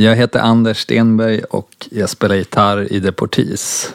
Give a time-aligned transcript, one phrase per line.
[0.00, 3.94] Jag heter Anders Stenberg och jag spelar gitarr i Deportees.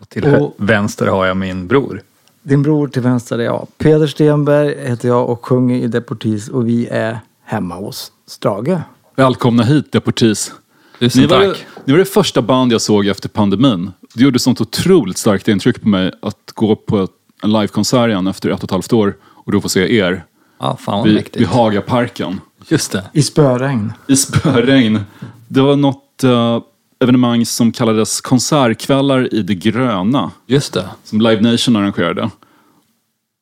[0.00, 2.02] Och till Och- vänster har jag min bror.
[2.42, 3.66] Din bror till vänster är jag.
[3.78, 8.78] Peder Stenberg heter jag och sjunger i Deportees och vi är hemma hos Strage.
[9.16, 10.52] Välkomna hit Deportees.
[10.98, 11.66] Tusen Ni var, det, tack.
[11.84, 13.90] ni var det första band jag såg efter pandemin.
[14.14, 17.08] Det gjorde sånt otroligt starkt intryck på mig att gå på
[17.42, 20.24] en livekonsert igen efter ett och ett halvt år och då få se er
[20.62, 21.36] Ja, fan vad vid, mäktigt.
[21.36, 23.04] vid Hagaparken Just det.
[23.12, 23.92] I spöregn.
[24.08, 25.00] i spöregn.
[25.48, 26.60] Det var något eh,
[27.00, 30.88] evenemang som kallades Konsertkvällar i det gröna Just det.
[31.04, 32.30] som Live Nation arrangerade.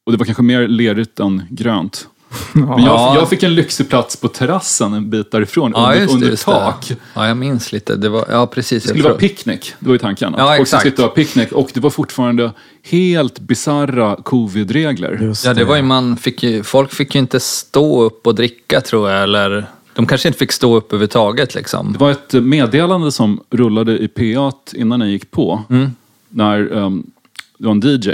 [0.07, 2.09] Och det var kanske mer lerigt än grönt.
[2.53, 3.15] Men jag, Ja.
[3.15, 6.13] jag fick en lyxig plats på terrassen en bit därifrån Ja, under, det.
[6.13, 6.89] under tak.
[6.89, 6.97] det.
[7.15, 7.97] Ja, jag minns lite.
[7.97, 8.83] Det var, ja, precis.
[8.83, 10.35] Det skulle vara picknick, det var ju tanken.
[10.39, 10.83] Ja, folk skulle exakt.
[10.83, 12.51] sitta och ha picknick och det var fortfarande
[12.83, 15.35] helt bizarra covid-regler.
[15.45, 18.81] Ja, det var ju man fick ju, folk fick ju inte stå upp och dricka
[18.81, 21.93] tror jag, eller de kanske inte fick stå upp överhuvudtaget liksom.
[21.93, 25.63] Det var ett meddelande som rullade i PA innan jag gick på.
[25.71, 25.91] Mm.
[26.29, 27.11] När um,
[27.59, 28.11] det var en DJ.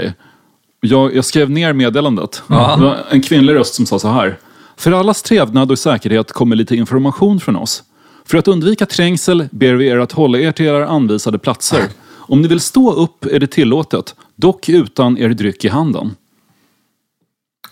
[0.87, 2.43] Jag, jag skrev ner meddelandet.
[2.47, 4.37] Det var en kvinnlig röst som sa så här.
[4.77, 7.83] För allas trevnad och säkerhet kommer lite information från oss.
[8.25, 11.83] För att undvika trängsel ber vi er att hålla er till era anvisade platser.
[12.29, 16.15] Om ni vill stå upp är det tillåtet, dock utan er dryck i handen.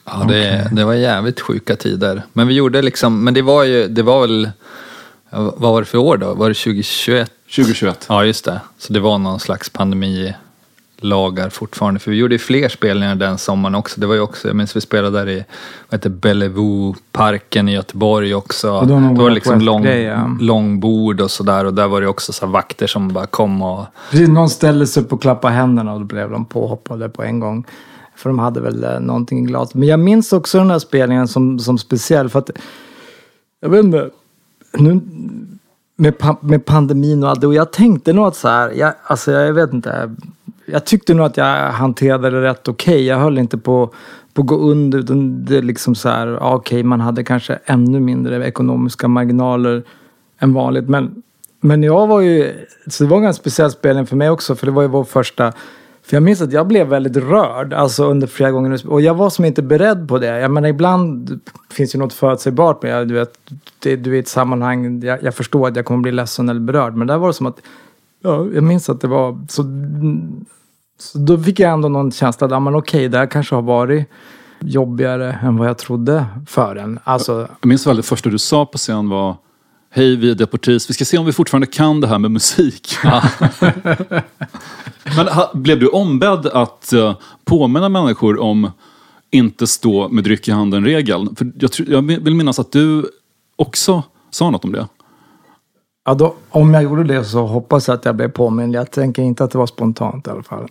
[0.06, 2.24] Ja, det, det var jävligt sjuka tider.
[2.34, 4.50] Men vi gjorde liksom, men det var ju, det var väl,
[5.30, 6.34] vad var det för år då?
[6.34, 7.32] Var det 2021?
[7.56, 8.06] 2021.
[8.10, 8.62] Ja, just det.
[8.78, 9.70] Så det var någon slags
[11.06, 12.00] pandemilagar fortfarande.
[12.00, 14.02] För vi gjorde ju fler spelningar den sommaren också.
[14.02, 15.46] Det var ju också, jag minns vi spelade där i,
[15.90, 18.72] vad heter Bellevue-parken i Göteborg också.
[18.72, 19.88] Och då det var Wild liksom lång,
[20.40, 21.66] långbord och sådär.
[21.66, 23.86] Och där var det också så vakter som bara kom och...
[24.12, 27.40] Precis, någon ställde sig upp och klappade händerna och då blev de påhoppade på en
[27.40, 27.66] gång.
[28.16, 29.76] För de hade väl eh, någonting i glaset.
[29.76, 32.50] Men jag minns också den här spelningen som, som speciell för att
[33.62, 34.10] jag vet inte.
[34.78, 35.02] Nu,
[35.96, 37.48] med, med pandemin och allt det.
[37.48, 40.16] Och jag tänkte nog att så här, jag, alltså jag vet inte.
[40.66, 43.06] Jag tyckte nog att jag hanterade det rätt okej.
[43.06, 43.94] Jag höll inte på
[44.36, 45.00] på att gå under.
[45.00, 49.84] Utan det är liksom så här, ja, okej, man hade kanske ännu mindre ekonomiska marginaler
[50.40, 50.90] än vanligt.
[50.90, 51.24] Men,
[51.62, 52.54] men jag var ju,
[52.88, 54.56] så det var en ganska speciell spelning för mig också.
[54.56, 55.54] För det var ju vår första
[56.04, 58.88] för jag minns att jag blev väldigt rörd alltså under flera gånger.
[58.88, 60.40] Och jag var som inte beredd på det.
[60.40, 61.40] Jag menar ibland
[61.72, 63.40] finns ju något förutsägbart med du vet,
[63.80, 65.04] det, du är i ett sammanhang.
[65.04, 66.96] Jag, jag förstår att jag kommer bli ledsen eller berörd.
[66.96, 67.62] Men där var det som att,
[68.24, 69.64] ja, jag minns att det var så.
[71.00, 73.62] Så då fick jag ändå någon känsla att, ja men okej, det här kanske har
[73.62, 74.10] varit
[74.60, 77.00] jobbigare än vad jag trodde för en.
[77.04, 79.36] Alltså, Jag minns väl det första du sa på scen var
[79.90, 80.90] Hej, vi är Deportees.
[80.90, 82.96] Vi ska se om vi fortfarande kan det här med musik.
[85.18, 88.72] Men ha, blev du ombedd att uh, påminna människor om
[89.32, 91.36] inte stå med dryck i handen-regeln?
[91.36, 93.10] För jag, jag vill minnas att du
[93.56, 94.88] också sa något om det.
[96.06, 98.76] Ja, då, om jag gjorde det så hoppas jag att jag blev påmind.
[98.76, 100.68] Jag tänker inte att det var spontant i alla fall.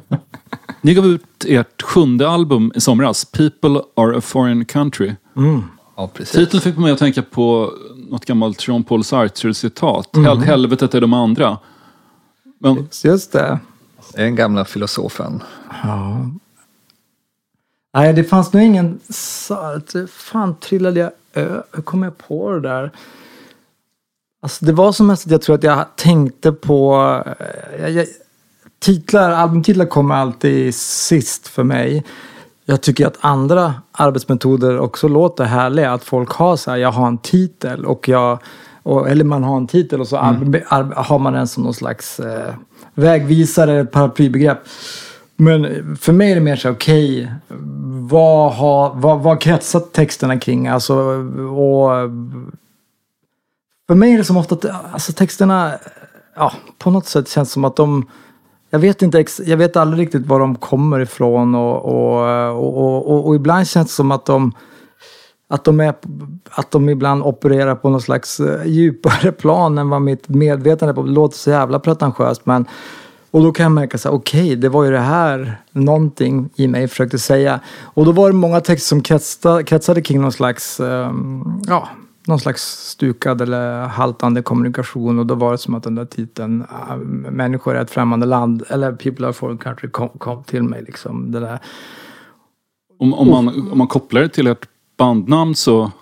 [0.80, 5.12] Ni gav ut ert sjunde album i somras, People are a foreign country.
[5.96, 6.34] Ja, precis.
[6.36, 7.72] Titeln fick mig att tänka på
[8.10, 10.16] något gammalt Jean-Paul Sartre-citat.
[10.16, 10.26] Mm.
[10.26, 11.58] Hel- Helvetet är de andra.
[12.58, 13.58] Men Just det.
[14.14, 15.42] Den gamla filosofen.
[15.82, 16.26] Ja.
[17.94, 19.00] Nej, det fanns nog ingen...
[20.08, 22.90] Fan, trillade jag ö- Hur kom jag på det där?
[24.46, 26.94] Alltså, det var som mest att jag tror att jag tänkte på...
[27.26, 28.06] eh, Jag, jag,
[28.78, 32.04] titlar, albumtitlar kommer alltid sist för mig.
[32.64, 35.92] Jag tycker att andra arbetsmetoder också låter härliga.
[35.92, 38.38] Att folk har så här, jag har en titel och jag...
[38.82, 41.74] Och, eller man har en titel och så arbe- arbe- har man den som någon
[41.74, 42.54] slags eh,
[42.94, 44.58] vägvisare, ett paraplybegrepp.
[45.36, 47.32] Men för mig är det mer så här, okej,
[48.10, 50.68] vad, har, vad, vad kretsar texterna kring?
[50.68, 50.94] Alltså,
[51.56, 51.90] och
[53.86, 55.72] för mig är det som ofta att alltså, texterna,
[56.36, 58.06] ja, på något sätt känns som att de
[58.70, 62.22] jag vet, inte, jag vet aldrig riktigt var de kommer ifrån och, och,
[62.56, 64.52] och, och, och, ibland känns det som att de
[65.48, 65.94] att de, är,
[66.50, 70.94] att de ibland opererar på någon slags eh, djupare plan än vad mitt medvetande är
[70.94, 71.02] på.
[71.02, 72.66] Det låter så jävla pretentiöst men
[73.30, 76.68] och då kan jag märka så här, okej, det var ju det här någonting i
[76.68, 77.60] mig försökte säga.
[77.82, 81.88] Och då var det många texter som kretsade, kretsade kring någon slags, um, ja,
[82.26, 85.18] någon slags stukad eller haltande kommunikation.
[85.18, 86.96] Och då var det som att den där titeln, äh,
[87.30, 91.32] Människor är ett främmande land, eller People are foreign country, kom, kom till mig liksom.
[91.32, 91.58] Det där.
[92.98, 95.92] om, om, man, om man kopplar det till ert bandnamn så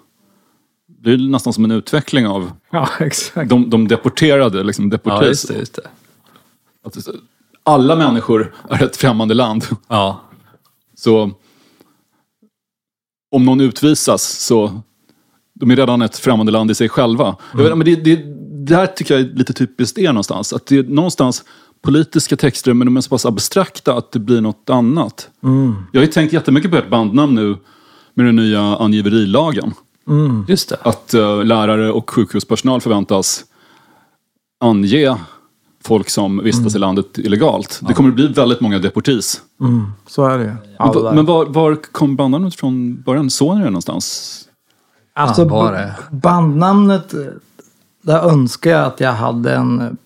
[0.87, 3.50] blir det nästan som en utveckling av Ja, exakt.
[3.50, 5.29] de, de deporterade, liksom Ja, deportees.
[5.29, 5.59] just det.
[5.59, 5.88] Just det.
[6.85, 6.97] Att
[7.62, 9.65] alla människor är ett främmande land.
[9.88, 10.21] Ja,
[10.97, 11.31] Så
[13.31, 14.82] om någon utvisas så
[15.64, 17.37] de är redan ett främmande land i sig själva.
[17.52, 18.22] Jag vet, men det, det,
[18.66, 20.52] det här tycker jag är lite typiskt er någonstans.
[20.52, 21.44] Att det är någonstans
[21.82, 25.28] politiska texter, men de är så pass abstrakta att det blir något annat.
[25.93, 27.56] Jag har ju tänkt jättemycket på ert bandnamn nu
[28.14, 29.75] med den nya angiverilagen.
[30.49, 30.76] Just det.
[30.82, 33.44] Att eh, lärare och sjukhuspersonal förväntas
[34.61, 35.16] ange
[35.84, 37.81] folk som vistas i landet illegalt.
[37.88, 39.43] Det kommer att bli väldigt många deportis.
[40.06, 40.52] Så är det ju.
[41.05, 43.31] Men, men var, var kom bandnamnet från början?
[43.31, 44.40] Såg ni det någonstans?
[45.16, 45.94] Alltså, det?
[46.11, 47.20] bandnamnet, eh,
[48.02, 49.96] där önskar jag att jag hade en...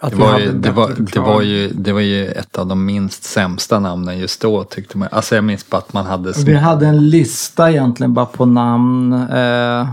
[0.00, 2.84] Att Det var, ju, det, var, det, var ju, det var ju ett av de
[2.84, 5.08] minst sämsta namnen just då tyckte man.
[5.12, 6.32] Alltså jag minns bara att man hade...
[6.46, 9.12] Vi hade en lista egentligen bara på namn.
[9.12, 9.88] Eh,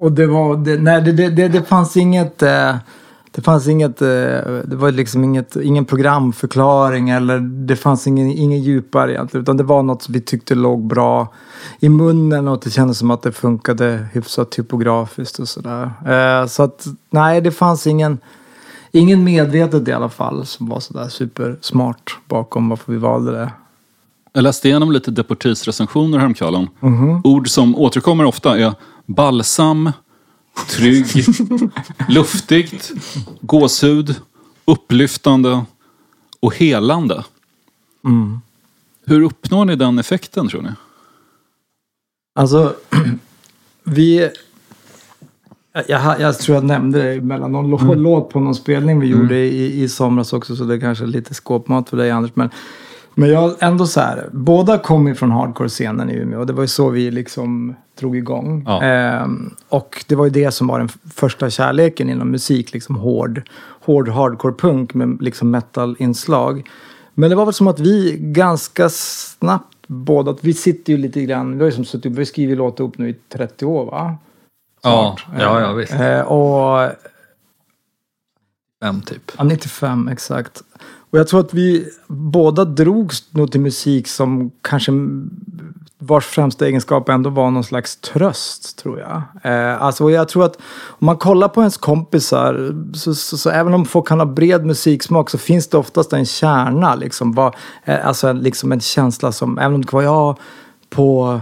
[0.00, 2.76] och det var, det, nej det, det, det, det fanns inget, eh,
[3.36, 4.08] det fanns inget, eh,
[4.64, 9.42] det var liksom inget, ingen programförklaring eller det fanns ingen, ingen djupare egentligen.
[9.42, 11.32] Utan det var något som vi tyckte låg bra
[11.80, 15.90] i munnen och det kändes som att det funkade hyfsat typografiskt och sådär.
[16.06, 18.18] Eh, så att nej, det fanns ingen,
[18.92, 23.52] ingen medvetet i alla fall som var sådär supersmart bakom varför vi valde det.
[24.32, 26.68] Jag läste igenom lite deportisrecensioner häromkvällen.
[27.24, 28.74] Ord som återkommer ofta är
[29.06, 29.92] balsam,
[30.68, 31.06] trygg,
[32.08, 32.92] luftigt,
[33.40, 34.14] gåshud,
[34.64, 35.64] upplyftande
[36.40, 37.24] och helande.
[39.06, 40.68] Hur uppnår ni den effekten tror ni?
[42.34, 42.74] Alltså,
[43.84, 44.30] vi...
[45.88, 49.36] Jag, jag, tror jag nämnde det mellan någon lå- låt på någon spelning vi gjorde
[49.36, 52.30] i, i somras också, så det är kanske är lite skåpmat för dig Anders.
[52.34, 52.50] Men,
[53.18, 56.68] men jag ändå så här, båda kom ju från hardcore-scenen i Umeå det var ju
[56.68, 58.64] så vi liksom drog igång.
[58.66, 58.82] Ja.
[58.82, 63.42] Ehm, och det var ju det som var den första kärleken inom musik, liksom hård,
[63.58, 66.68] hård hardcore-punk med liksom metal-inslag.
[67.14, 71.52] Men det var väl som att vi ganska snabbt båda, vi sitter ju lite grann,
[71.52, 74.16] vi har ju som suttit, vi har skrivit låtar upp nu i 30 år va?
[74.82, 75.92] ja, ja, ja, visst.
[75.92, 76.90] Eh, och
[78.82, 79.32] Fem typ.
[79.38, 80.62] Ja, 95 exakt.
[81.10, 84.92] Och jag tror att vi båda drogs nog till musik som kanske
[85.98, 89.22] vars främsta egenskap ändå var någon slags tröst, tror jag.
[89.42, 90.56] Eh, alltså, och jag tror att
[90.88, 94.66] om man kollar på ens kompisar, så, så, så även om folk kan ha bred
[94.66, 99.32] musiksmak så finns det oftast en kärna, liksom, var, eh, alltså en, liksom en känsla
[99.32, 100.38] som, även om det kan vara jag
[100.90, 101.40] på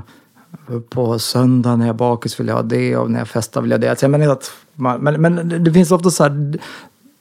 [0.91, 3.71] på söndag när jag är bakis vill jag ha det och när jag festar vill
[3.71, 3.91] jag ha det.
[3.91, 6.59] Alltså jag menar att man, men, men det finns ofta så här,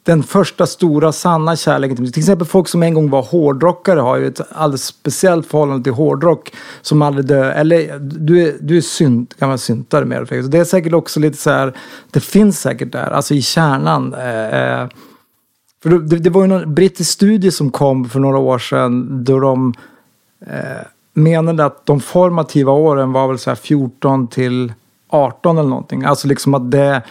[0.03, 2.13] den första stora sanna kärleken till musik.
[2.13, 5.93] Till exempel folk som en gång var hårdrockare har ju ett alldeles speciellt förhållande till
[5.93, 7.51] hårdrock som aldrig dör.
[7.51, 10.41] Eller du är, du är synt, gammal syntare mer.
[10.41, 11.73] Så det är säkert också lite så här,
[12.11, 14.13] det finns säkert där, alltså i kärnan.
[14.13, 14.87] Eh, eh
[15.83, 19.39] för det, det var ju någon brittisk studie som kom för några år sedan då
[19.39, 19.73] de
[20.47, 24.73] eh, menade att de formativa åren var väl så här 14 till
[25.09, 26.03] 18 eller någonting.
[26.03, 27.01] Alltså liksom att det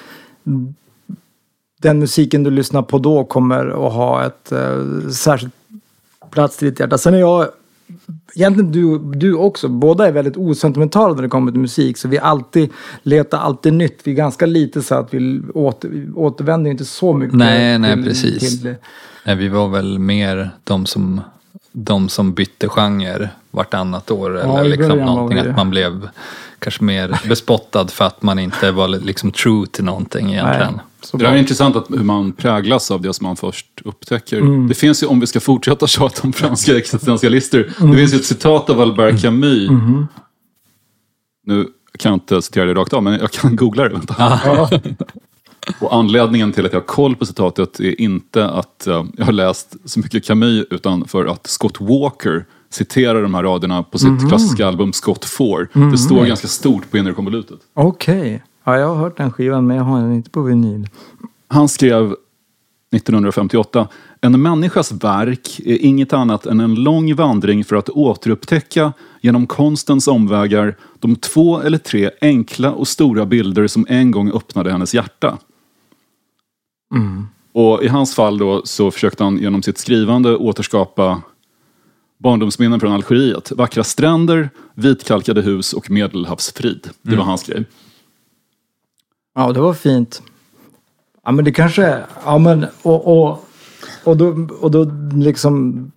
[1.82, 5.55] den musiken du lyssnar på då kommer att ha ett eh, särskilt
[6.31, 6.99] plats i ditt hjärta.
[6.99, 7.49] Sen är jag,
[8.34, 11.99] egentligen du, du också, båda är väldigt osentimentala när det kommer till musik.
[11.99, 12.70] Så vi alltid
[13.02, 14.00] letar alltid nytt.
[14.05, 17.37] Vi är ganska lite så att vi åter, återvänder inte så mycket.
[17.37, 18.62] Nej, nej, till, precis.
[18.62, 18.75] Till,
[19.26, 21.20] Nej, vi var väl mer de som,
[21.73, 24.37] de som bytte genre vartannat år.
[24.37, 25.38] Ja, eller liksom någonting.
[25.38, 26.08] Att man blev
[26.62, 30.73] kanske mer bespottad för att man inte var liksom true till någonting egentligen.
[30.73, 34.69] nej, så Det är intressant att hur man präglas av det som man först upptäcker.
[34.69, 38.25] Det finns ju, om vi ska fortsätta tjata om franska existentialister, det finns ju ett
[38.25, 39.71] citat av Albert Camus.
[41.47, 41.66] Nu
[41.99, 43.88] kan jag inte citera det rakt av, men jag kan googla det.
[43.88, 44.71] Vänta.
[45.81, 49.33] Och anledningen till att jag har koll på citatet är inte att eh, jag har
[49.33, 54.29] läst så mycket Camus, utan för att Scott Walker citerar de här raderna på sitt
[54.29, 55.91] klassiska album Scott 4.
[55.91, 57.59] Det står ganska stort på inre konvolutet.
[57.75, 58.43] Okej.
[58.64, 60.88] Ja, jag har hört den skivan men jag har den inte på vinyl.
[61.49, 62.14] Han skrev
[62.97, 63.88] 1958
[64.21, 70.09] En människas verk är inget annat än en lång vandring för att återupptäcka genom konstens
[70.09, 75.38] omvägar de två eller tre enkla och stora bilder som en gång öppnade hennes hjärta.
[77.52, 81.23] Och i hans fall då så försökte han genom sitt skrivande återskapa
[82.23, 83.52] barndomsminnen från Algeriet.
[83.52, 86.88] Vackra stränder, vitkalkade hus och medelhavsfrid.
[87.02, 87.64] Det var hans grej.
[89.35, 90.23] Ja, det var fint.
[91.25, 91.99] Ja, men det kanske...
[92.25, 92.67] Ja, men...
[92.83, 93.45] Och, och,
[94.05, 95.93] och, då, och då liksom...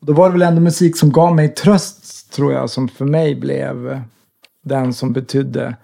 [0.00, 3.34] Då var det väl ändå musik som gav mig tröst, tror jag, som för mig
[3.34, 4.02] blev
[4.64, 5.76] den som betydde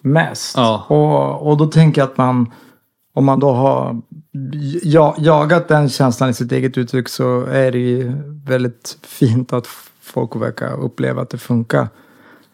[0.00, 0.56] mest.
[0.56, 0.86] Ja.
[0.88, 2.52] Och, och då tänker jag att man...
[3.16, 4.02] Om man då har
[4.82, 8.12] ja, jagat den känslan i sitt eget uttryck så är det ju
[8.46, 9.66] väldigt fint att
[10.00, 11.88] folk verkar uppleva att det funkar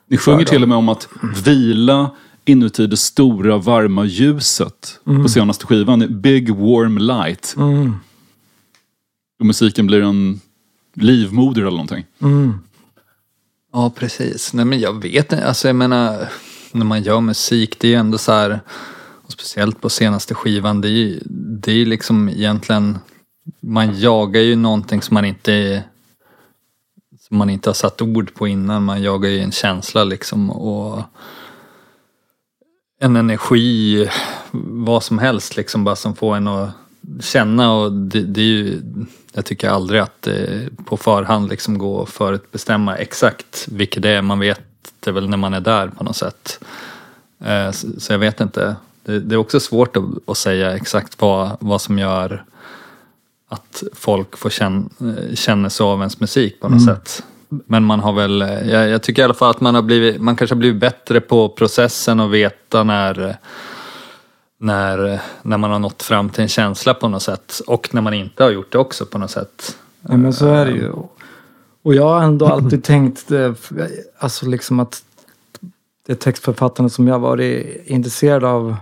[0.07, 1.09] Ni sjunger till och med om att
[1.45, 2.11] vila
[2.45, 6.21] inuti det stora varma ljuset på senaste skivan.
[6.21, 7.55] Big warm light.
[9.39, 10.41] Och musiken blir en
[10.95, 12.05] livmoder eller någonting.
[13.73, 14.53] Ja, precis.
[14.55, 15.47] Nej, men jag vet inte.
[15.47, 16.29] Alltså, jag menar,
[16.73, 18.61] när man gör musik, det är ju ändå så här,
[19.31, 21.21] och speciellt på senaste skivan, det är ju
[21.63, 22.99] det är liksom egentligen,
[23.61, 25.85] man jagar ju någonting som man inte
[27.19, 28.85] som man inte har satt ord på innan.
[28.85, 31.03] Man jagar ju en känsla liksom och
[33.01, 34.09] en energi,
[34.51, 36.71] vad som helst liksom bara som får en att
[37.21, 38.83] känna och det, det är ju,
[39.33, 44.23] jag tycker aldrig att det på förhand liksom går att förutbestämma exakt vilket det är.
[44.23, 44.63] Man vet
[45.01, 46.65] det väl när man är där på något sätt.
[47.45, 48.77] Eh, så jag vet inte.
[49.11, 52.45] Det, det är också svårt att, att säga exakt vad, vad som gör
[53.49, 54.89] att folk får känna,
[55.35, 57.23] känna så av ens musik på något sätt.
[57.49, 58.41] Men man har väl,
[58.71, 61.21] jag, jag tycker i alla fall att man har blivit, man kanske har blivit bättre
[61.21, 63.39] på processen och veta när
[64.61, 68.15] när, när man har nått fram till en känsla på något sätt och när man
[68.15, 69.79] inte har gjort det också på något sätt.
[70.01, 70.93] Ja, men så är det ju.
[71.83, 73.53] Och jag har ändå alltid tänkt eh,
[74.19, 75.03] alltså liksom att
[76.07, 78.77] det textförfattarna som jag varit intresserad av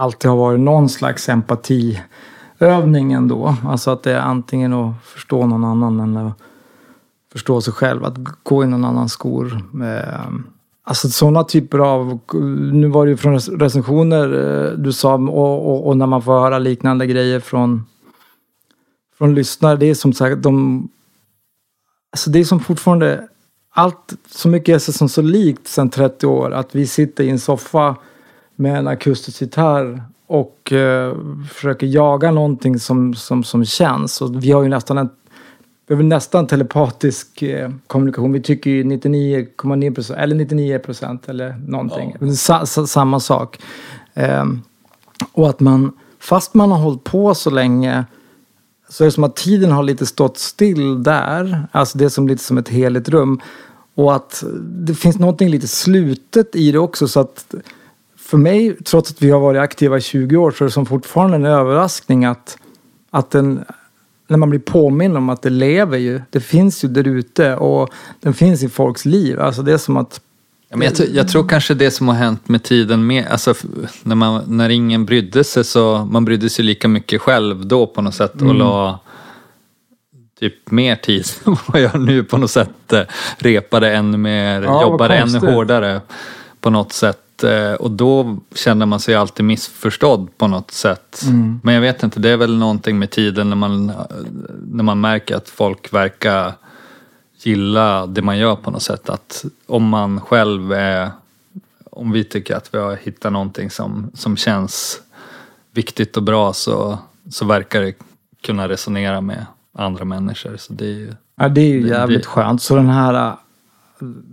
[0.00, 3.56] alltid har varit någon slags empatiövning ändå.
[3.64, 6.38] Alltså att det är antingen att förstå någon annan eller att
[7.32, 8.04] förstå sig själv.
[8.04, 9.62] Att gå i någon annans skor.
[9.84, 10.46] Ehm,
[10.84, 12.18] alltså sådana typer av,
[12.72, 16.40] nu var det ju från recensioner eh, du sa och, och, och när man får
[16.40, 17.86] höra liknande grejer från,
[19.18, 19.76] från lyssnare.
[19.76, 20.88] Det är som sagt, de,
[22.12, 23.28] alltså det är som fortfarande,
[23.74, 26.50] allt, så mycket är sig som så likt sedan 30 år.
[26.50, 27.96] Att vi sitter i en soffa
[28.60, 31.16] med en akustisk gitarr och eh,
[31.48, 34.20] försöker jaga någonting som, som, som känns.
[34.20, 35.10] Och vi har ju nästan en
[35.86, 38.32] vi har nästan telepatisk eh, kommunikation.
[38.32, 42.36] Vi tycker ju 99,9 procent, eller 99 procent eller någonting.
[42.36, 43.58] Sa, sa, samma sak.
[44.14, 44.62] Ehm,
[45.32, 48.04] och att man, fast man har hållit på så länge
[48.88, 51.68] så är det som att tiden har lite stått still där.
[51.72, 53.40] Alltså det är som lite som ett heligt rum.
[53.94, 57.08] Och att det finns någonting lite slutet i det också.
[57.08, 57.54] Så att
[58.30, 60.86] för mig, trots att vi har varit aktiva i 20 år, så är det som
[60.86, 62.58] fortfarande en överraskning att,
[63.10, 63.64] att den
[64.28, 66.20] när man blir påminn om att det lever ju.
[66.30, 69.40] Det finns ju där ute och den finns i folks liv.
[69.40, 70.20] Alltså det är som att
[70.68, 73.54] Ja, men jag, tror- jag tror kanske det som har hänt med tiden med, alltså
[74.02, 78.02] när, man, när ingen brydde sig så, man brydde sig lika mycket själv då på
[78.02, 79.00] något sätt och la
[80.40, 82.92] typ mer tid än vad jag nu på något sätt.
[82.92, 83.00] eh,
[83.38, 86.00] Repade ännu mer, Ja, jobbade ännu hårdare
[86.60, 87.20] på något sätt.
[87.44, 91.22] Eh, Och då känner man sig alltid missförstådd på något sätt.
[91.62, 93.92] Men jag vet inte, det är väl någonting med tiden när man,
[94.72, 96.52] när man märker att folk verkar
[97.42, 99.08] gilla det man gör på något sätt.
[99.10, 101.10] Att om man själv är,
[101.90, 105.00] om vi tycker att vi har hittat någonting som, som känns
[105.72, 106.98] viktigt och bra så,
[107.30, 107.94] så verkar det
[108.42, 110.56] kunna resonera med andra människor.
[110.56, 112.62] Så det är ju, Ja, det är ju jävligt det- skönt.
[112.62, 113.36] Så den här,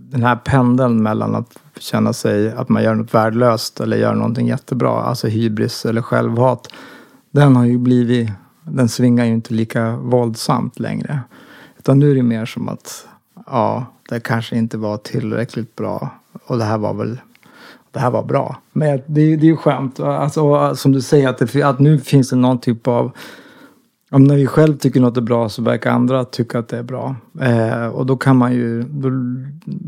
[0.09, 4.47] den här pendeln mellan att känna sig att man gör något värdelöst eller gör någonting
[4.47, 6.67] jättebra, alltså hybris eller självhat,
[7.31, 8.29] den har ju blivit,
[8.63, 11.19] den svingar ju inte lika våldsamt längre.
[11.79, 13.07] Utan nu är det mer som att,
[13.45, 16.09] ja, det kanske inte var tillräckligt bra
[16.45, 17.17] och det här var väl
[17.91, 18.57] det här var bra.
[18.73, 19.99] Men det, är- det är ju skönt.
[19.99, 23.11] Alltså, som du säger, att, det, att nu finns det någon typ av
[24.11, 26.83] om när vi själv tycker något är bra så verkar andra tycka att det är
[26.83, 27.15] bra.
[27.41, 29.09] Eh, och då kan man ju, då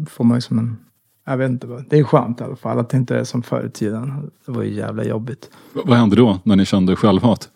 [0.09, 0.77] får man ju som en,
[1.25, 3.43] jag vet inte, vad- det är skönt i alla fall att det inte är som
[3.43, 4.31] förr i tiden.
[4.45, 5.49] Det var ju jävla jobbigt.
[5.73, 7.49] Vad hände då när ni kände självhat?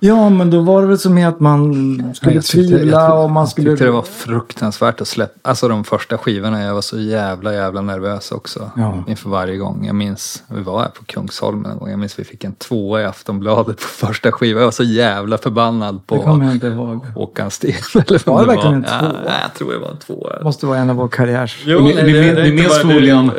[0.00, 1.72] Ja, men då var det väl som i att man
[2.14, 3.68] skulle jag tyckte- jag tvivla tyckte- och man skulle...
[3.68, 7.54] Jag tyckte det var fruktansvärt att släppa, alltså de första skivorna, jag var så jävla
[7.54, 9.04] jävla nervös också Ja.
[9.08, 9.86] inför varje gång.
[9.86, 13.00] Jag minns, vi var här på Kungsholmen en gång, jag minns vi fick en tvåa
[13.00, 14.60] i Aftonbladet på första skivan.
[14.60, 17.04] Jag var så jävla förbannad Det kommer på jag inte ihåg.
[17.14, 17.70] Håkan Sten.
[17.94, 19.12] Eller Var det verkligen en Ja, tvåa?
[19.24, 20.42] nej, jag tror det var en tvåa.
[20.42, 21.62] måste vara en av vår karriärs...
[21.66, 23.30] Ni, ni, min- ni, minns förmodligen,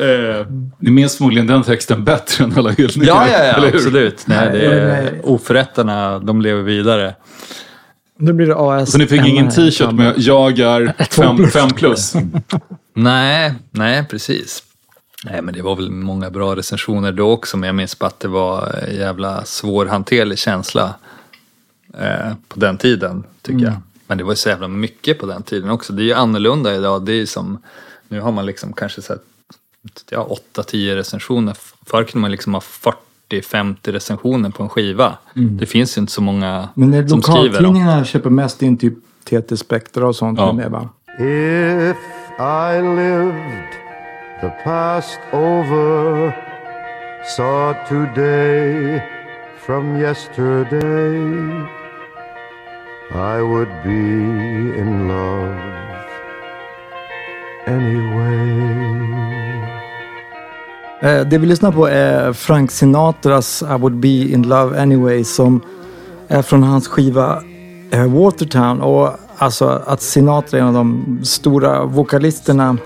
[0.80, 3.14] ni minns förmodligen den texten bättre än alla hyllningar.
[3.16, 4.24] Ja, ja, ja, absolut.
[4.28, 5.22] Nej, det Nej, är, nej.
[5.24, 7.16] oförrätterna, de lever vidare.
[8.18, 8.92] Nu blir det AS.
[8.92, 12.14] Så ni fick ingen t-shirt med jag är fem, fem plus?
[12.94, 14.64] Nej, nej precis.
[15.26, 18.20] Nej men det var väl många bra recensioner då också men jag minns bara att
[18.20, 20.96] det var en jävla svårhanterlig känsla
[21.98, 23.76] eh, på den tiden tycker jag.
[24.08, 25.94] Men det var ju så jävla mycket på den tiden också.
[25.94, 27.06] Det är ju annorlunda idag.
[27.06, 27.58] Det är som,
[28.08, 29.24] nu har man liksom kanske sett
[30.10, 31.56] ja, 8-10 recensioner.
[31.86, 32.62] Förr kunde man liksom ha
[33.30, 35.18] 40-50 recensioner på en skiva.
[35.34, 37.50] Det finns ju inte så många Men som skriver dem.
[37.50, 38.94] lokaltidningarna köper mest in typ
[39.24, 40.54] TT Spektra och sånt Ja.
[40.54, 40.90] med va?
[41.20, 41.98] If
[42.40, 43.72] I lived
[44.42, 46.32] the past over,
[47.38, 49.02] saw today
[49.66, 51.20] from yesterday.
[53.12, 55.60] I would be in love
[57.68, 59.79] anyway.
[61.02, 65.62] Eh, det vi lyssnar på är Frank Sinatras I would be in love anyway som
[66.28, 67.44] är från hans skiva
[67.92, 68.82] eh, Watertown.
[68.82, 72.78] Och alltså att Sinatra är en av de stora vokalisterna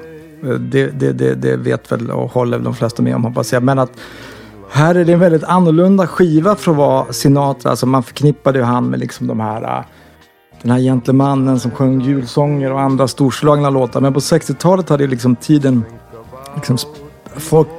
[0.44, 3.64] eh, det, det, det, det vet väl och håller de flesta med om hoppas jag.
[3.64, 3.92] Men att
[4.70, 7.70] här är det en väldigt annorlunda skiva för att vara Sinatra.
[7.70, 9.86] Alltså man förknippade ju han med liksom de här
[10.62, 14.02] den här gentlemannen som sjöng julsånger och andra storslagna låtar.
[14.02, 15.84] Men på 60-talet hade ju liksom tiden
[16.56, 16.78] liksom,
[17.36, 17.70] folk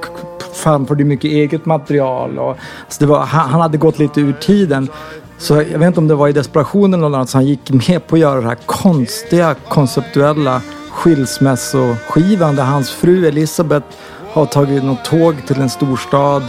[0.55, 2.39] framförde mycket eget material.
[2.39, 4.89] Och, alltså det var, han, han hade gått lite ur tiden.
[5.37, 7.71] Så jag vet inte om det var i desperationen eller något annat så han gick
[7.87, 13.85] med på att göra den här konstiga konceptuella skilsmässoskivan där hans fru Elisabeth
[14.33, 16.43] har tagit något tåg till en storstad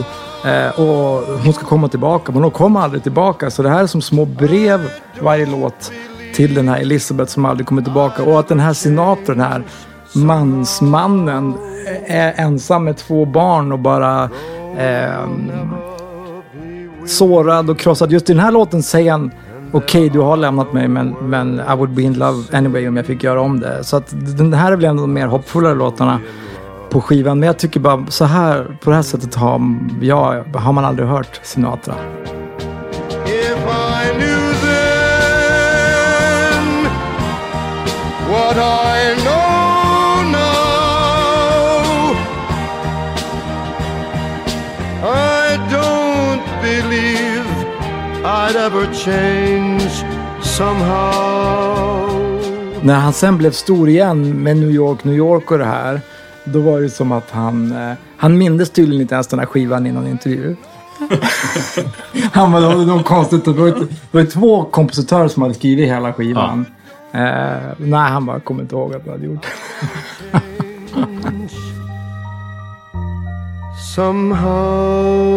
[0.45, 3.51] eh, och hon ska komma tillbaka men hon kommer aldrig tillbaka.
[3.51, 5.93] Så det här är som små brev varje låt
[6.35, 8.23] till den här Elisabeth som aldrig kommer tillbaka.
[8.23, 9.63] Och att den här Sinatra, den här
[10.17, 11.55] mansmannen
[12.07, 14.31] är ensam med två barn och bara
[14.79, 15.29] eh,
[17.07, 18.13] sårad och krossad.
[18.13, 19.31] Just i den här låten säger han
[19.73, 23.07] Okej, du har lämnat mig men, men I would be in love anyway om jag
[23.07, 23.85] fick göra om det.
[23.85, 26.21] Så att den här är väl en av de mer hoppfulla låtarna
[26.91, 27.39] på skivan.
[27.39, 29.61] Men jag tycker bara så här, på det här sättet har,
[30.01, 31.95] ja, har man aldrig hört Sinatra.
[38.59, 38.86] If
[48.47, 50.05] I'd ever change
[50.43, 52.11] somehow.
[52.83, 56.01] När han sen blev stor igen med New York, New York och det här.
[56.45, 59.87] Då var det som att han, eh, han mindes tydligen inte ens den här skivan
[59.87, 60.57] i någon intervju.
[62.33, 63.45] han var, det var något konstigt.
[63.45, 66.67] Det var, det var två kompositörer som hade skrivit hela skivan.
[67.13, 70.41] Eh, nej, han bara kommer inte ihåg att han hade gjort det.
[73.95, 75.37] Somehow.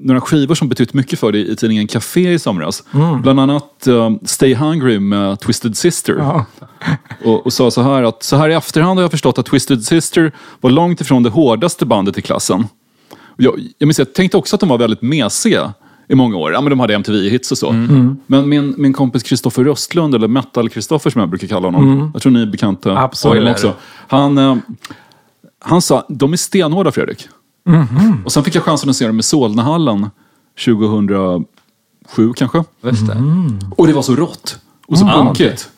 [0.00, 2.84] några skivor som betytt mycket för dig i tidningen Café i somras.
[3.22, 6.16] Bland annat um, Stay Hungry med Twisted Sister.
[6.18, 6.46] Ja.
[7.24, 9.84] Och, och sa så här att så här i efterhand har jag förstått att Twisted
[9.84, 12.66] Sister var långt ifrån det hårdaste bandet i klassen.
[13.36, 15.72] Jag, jag, minns, jag tänkte också att de var väldigt mesiga
[16.08, 16.52] i många år.
[16.52, 17.72] Ja, men de hade MTV-hits och så.
[18.26, 22.10] Men min, min kompis Kristoffer Röstlund, eller Metal-Kristoffer som jag brukar kalla honom.
[22.12, 23.50] Jag tror ni är bekanta Absolut.
[23.50, 23.74] också.
[24.08, 24.56] Han, eh,
[25.58, 27.28] han sa, de är stenhårda Fredrik.
[28.24, 30.10] Och sen fick jag chansen att se dem i Solnahallen
[30.64, 31.44] 2007
[32.36, 32.64] kanske.
[32.80, 32.90] Det.
[33.76, 34.58] Och det var så rått.
[34.86, 35.70] Och så Ah, punkigt.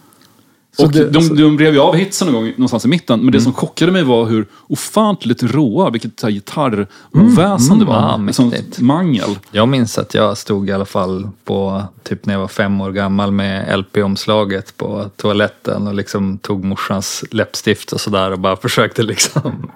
[0.77, 3.21] Så Och det- de, så- de rev ju av hitsen någon gång någonstans i mitten.
[3.21, 7.95] Men det som chockade mig var hur ofantligt råa, vilket så här gitarroväsen det var.
[7.95, 8.81] Ah, Ett sånt mäktigt.
[8.81, 9.39] mangel.
[9.51, 12.93] Jag minns att jag stod i alla fall på, typ när jag var fem år
[12.93, 19.03] gammal med LP-omslaget på toaletten och liksom tog morsans läppstift och sådär och bara försökte
[19.03, 19.71] liksom.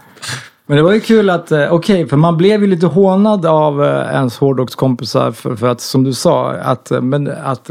[0.69, 3.85] Men det var ju kul att, eh, okej, för man blev ju lite hånad av
[3.85, 7.71] eh, ens hårdrockskompisar för, för att, som du sa, att, eh, men, att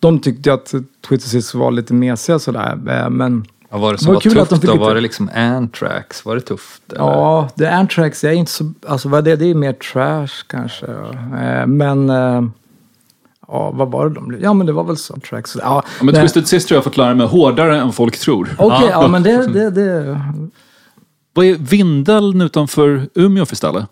[0.00, 0.74] de tyckte att
[1.08, 2.76] Twitter Sis var lite mesiga sådär.
[3.10, 4.72] Men Vad var det som Det var var, kul att de tufft fick då?
[4.74, 6.24] lite- Var det liksom Anthrax?
[6.24, 6.82] Var det tufft?
[6.92, 7.00] eller?
[7.00, 10.86] ja, The Anthrax är inte så, alltså vad är det, det är mer trash kanske.
[10.86, 11.66] ja.
[11.66, 12.08] Men,
[13.48, 14.42] ja, vad var det de blev?
[14.42, 15.56] Ja, men det var väl så, Anthrax.
[15.56, 15.62] Ja,
[15.98, 18.48] Ja, men det- Twisted Sister har jag fått lära mig hårdare än folk tror.
[18.58, 20.20] Okej, ja, men det, det, det,
[21.34, 23.86] Vad är Vindeln utanför Umeå för ställe?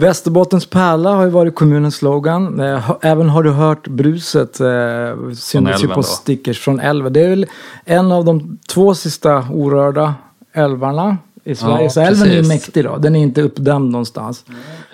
[0.00, 2.60] Västerbottens pärla har ju varit kommunens slogan.
[2.60, 6.02] Eh, Även har du hört bruset eh, syntes ju på då?
[6.02, 7.12] stickers från älven.
[7.12, 7.46] Det är väl
[7.84, 10.14] en av de två sista orörda
[10.52, 11.82] älvarna i Sverige.
[11.84, 12.48] Ja, så älven är ju precis.
[12.48, 12.96] mäktig då.
[12.96, 14.44] Den är inte uppdämd någonstans.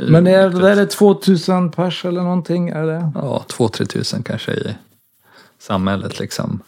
[0.09, 2.69] Men det är, det är det 2000 pers eller någonting?
[2.69, 3.11] Är det?
[3.15, 4.75] Ja, två, tre tusen kanske i
[5.59, 6.61] samhället liksom.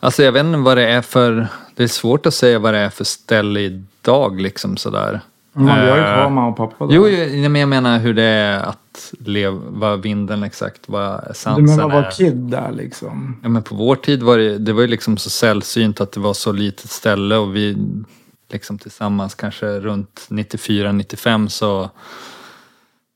[0.00, 2.78] Alltså jag vet inte vad det är för, det är svårt att säga vad det
[2.78, 5.20] är för ställe idag liksom sådär.
[5.52, 6.86] Vi har ju Eh, kvar mamma och pappa.
[6.86, 6.94] Då.
[6.94, 11.64] Jo, jo, men jag menar hur det är att leva, vinden exakt, vad du essensen
[11.64, 12.10] menar vara är.
[12.10, 13.40] kid där liksom?
[13.42, 16.20] Ja, men på vår tid var det, det var ju liksom så sällsynt att det
[16.20, 17.76] var så litet ställe och vi
[18.52, 21.90] liksom tillsammans kanske runt 94-95 så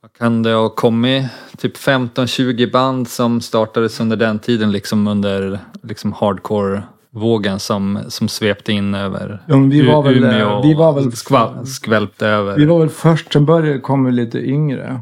[0.03, 1.27] vad kan det ha kommit?
[1.59, 6.13] Typ 15-20 band som startades under den tiden liksom under liksom
[7.15, 10.93] hardcore-vågen som, som svepte in över Ja, men vi var väl, eh, Umeå vi var
[10.93, 12.57] väl- och skva, skvälpte över.
[12.57, 15.01] Vi var väl först, sen började kom vi lite yngre.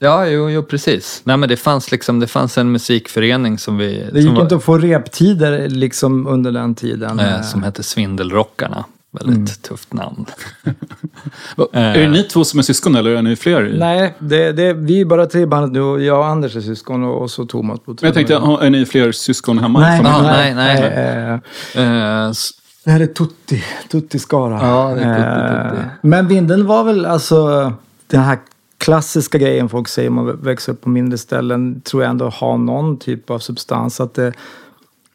[0.00, 1.22] Ja, jo, jo, precis.
[1.24, 4.08] Nej, men det fanns liksom, det fanns en musikförening som vi...
[4.12, 7.20] Det gick som var- inte att få reptider liksom under den tiden.
[7.20, 8.84] Eh, som hette Svindelrockarna.
[9.10, 9.46] Väldigt Mm.
[9.46, 10.24] tufft namn.
[11.72, 13.74] Är det ni två som är syskon eller är ni fler?
[13.78, 17.22] Nej, det, det, vi är bara tre bandet nu jag och Anders är syskon och,
[17.22, 19.80] och så Thomas på Men jag tänkte, är ni fler syskon hemma?
[19.80, 20.92] Nej, Ja, nej, nej, nej.
[21.74, 22.32] eh, Eh,
[22.84, 24.58] det här är Tutti, Tutti-skara.
[24.62, 25.82] Ja, det är Tutti, Tutti.
[25.82, 27.72] Eh, Men Vindeln var väl alltså
[28.06, 28.38] den här
[28.78, 32.58] klassiska grejen folk säger om man växer upp på mindre ställen tror jag ändå har
[32.58, 34.00] någon typ av substans.
[34.00, 34.32] Att det,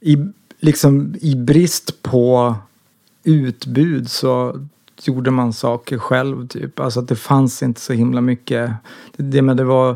[0.01, 0.17] i,
[0.60, 2.56] liksom, I brist på
[3.23, 4.59] utbud så
[5.03, 6.79] gjorde man saker själv typ.
[6.79, 8.71] Alltså att det fanns inte så himla mycket.
[9.17, 9.95] Det, det, men det var,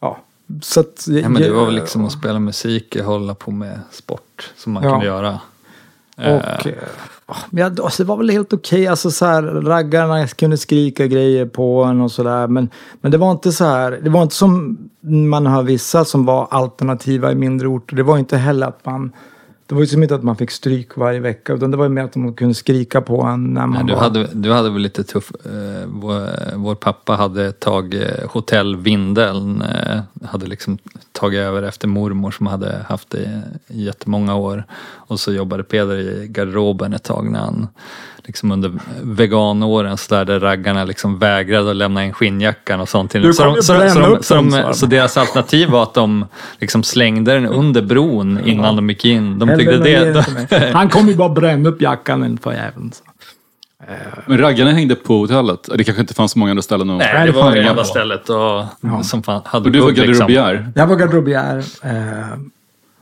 [0.00, 0.18] ja.
[0.62, 3.80] Så att, ja, men det var väl liksom att spela musik och hålla på med
[3.90, 4.90] sport som man Ja.
[4.90, 5.40] kunde göra.
[6.18, 6.74] Eh, Och, eh,
[7.50, 8.86] ja, alltså det var väl helt okej.
[8.86, 12.46] Alltså så här, raggarna kunde skrika grejer på en och sådär.
[12.46, 12.68] Men,
[13.00, 14.00] men det var inte så här.
[14.02, 17.96] Det var inte som man hör vissa som var alternativa i mindre orter.
[17.96, 19.12] Det var inte heller att man.
[19.66, 21.52] Det var ju som inte att man fick stryk varje vecka.
[21.52, 24.00] Utan det var ju mer att de kunde skrika på en när man Nej, du,
[24.00, 25.32] hade, du hade väl lite tuff...
[25.44, 29.62] Eh, vår, vår pappa hade ett tag eh, hotell Vindeln.
[29.62, 30.78] Eh, hade liksom
[31.12, 34.64] tagit över efter mormor som hade haft det i jättemånga år.
[34.82, 37.68] Och så jobbade Peder i garderoben ett tag när han
[38.26, 43.10] liksom under veganåren så där, där raggarna liksom vägrade att lämna in skinnjackan och sånt.
[43.10, 46.26] till Du så, de, så, så, de, så, de, så deras alternativ var att de
[46.58, 49.38] liksom slängde den under bron innan de gick in.
[49.38, 50.12] De tyckte det...
[50.50, 50.72] den.
[50.74, 52.92] Han kommer ju bara bränna upp jackan en för jäveln.
[52.92, 53.02] så.
[54.26, 55.68] Men raggarna hängde på hotellet.
[55.74, 56.98] Det kanske inte fanns så många andra ställen att...
[56.98, 58.64] Nej, det det var det enda stället och,
[59.04, 60.26] som fan, hade Och du var hugg, liksom.
[60.26, 60.72] garderobiär.
[60.74, 61.64] Jag var garderobiär.
[61.82, 62.38] Eh,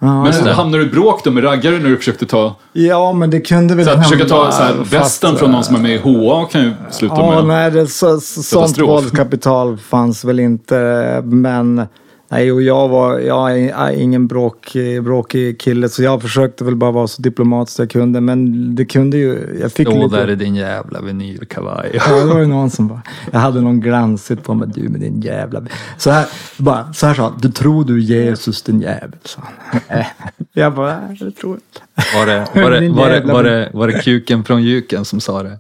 [0.04, 0.52] ja, Men så det.
[0.52, 2.54] hamnade du i bråk då med raggare när du försökte ta...
[2.72, 5.64] ja, men det kunde väl Så att försöka ta hända, så här, västen från någon
[5.64, 7.44] som är med i HA kan ju sluta Ja, med...
[7.44, 11.22] nej, det, så, så, sånt våldskapital fanns väl inte.
[11.24, 11.86] Men
[12.28, 16.90] nej, och jag var jag är ingen bråk, bråkig kille så jag försökte väl bara
[16.90, 18.20] vara så diplomatisk jag kunde.
[18.20, 20.16] Men det kunde ju, jag fick Stå lite...
[20.16, 21.90] där i din jävla vinylkavaj.
[21.94, 25.00] Ja, det var ju någon som bara, jag hade någon glansigt på mig, du med
[25.00, 25.62] din jävla...
[25.98, 29.80] Så här, bara, så här sa han, du tror du Jesus din jävel, sa han.
[30.52, 31.80] Jag bara, nej, det tror inte.
[32.18, 35.42] Var det, var, det, var, det, var, det, var det kuken från Juken som sa
[35.42, 35.58] det?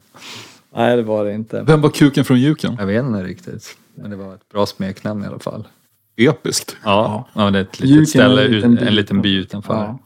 [0.76, 1.62] Nej, det var det inte.
[1.62, 2.76] Vem var kuken från Juken?
[2.78, 3.76] Jag vet inte riktigt.
[3.94, 5.64] Men det var ett bra smeknamn i alla fall.
[6.16, 6.76] Episkt.
[6.84, 8.86] Ja, ja det är ett litet ställe, en liten ut- by.
[8.86, 9.74] en liten by utanför.
[9.74, 9.98] Ja.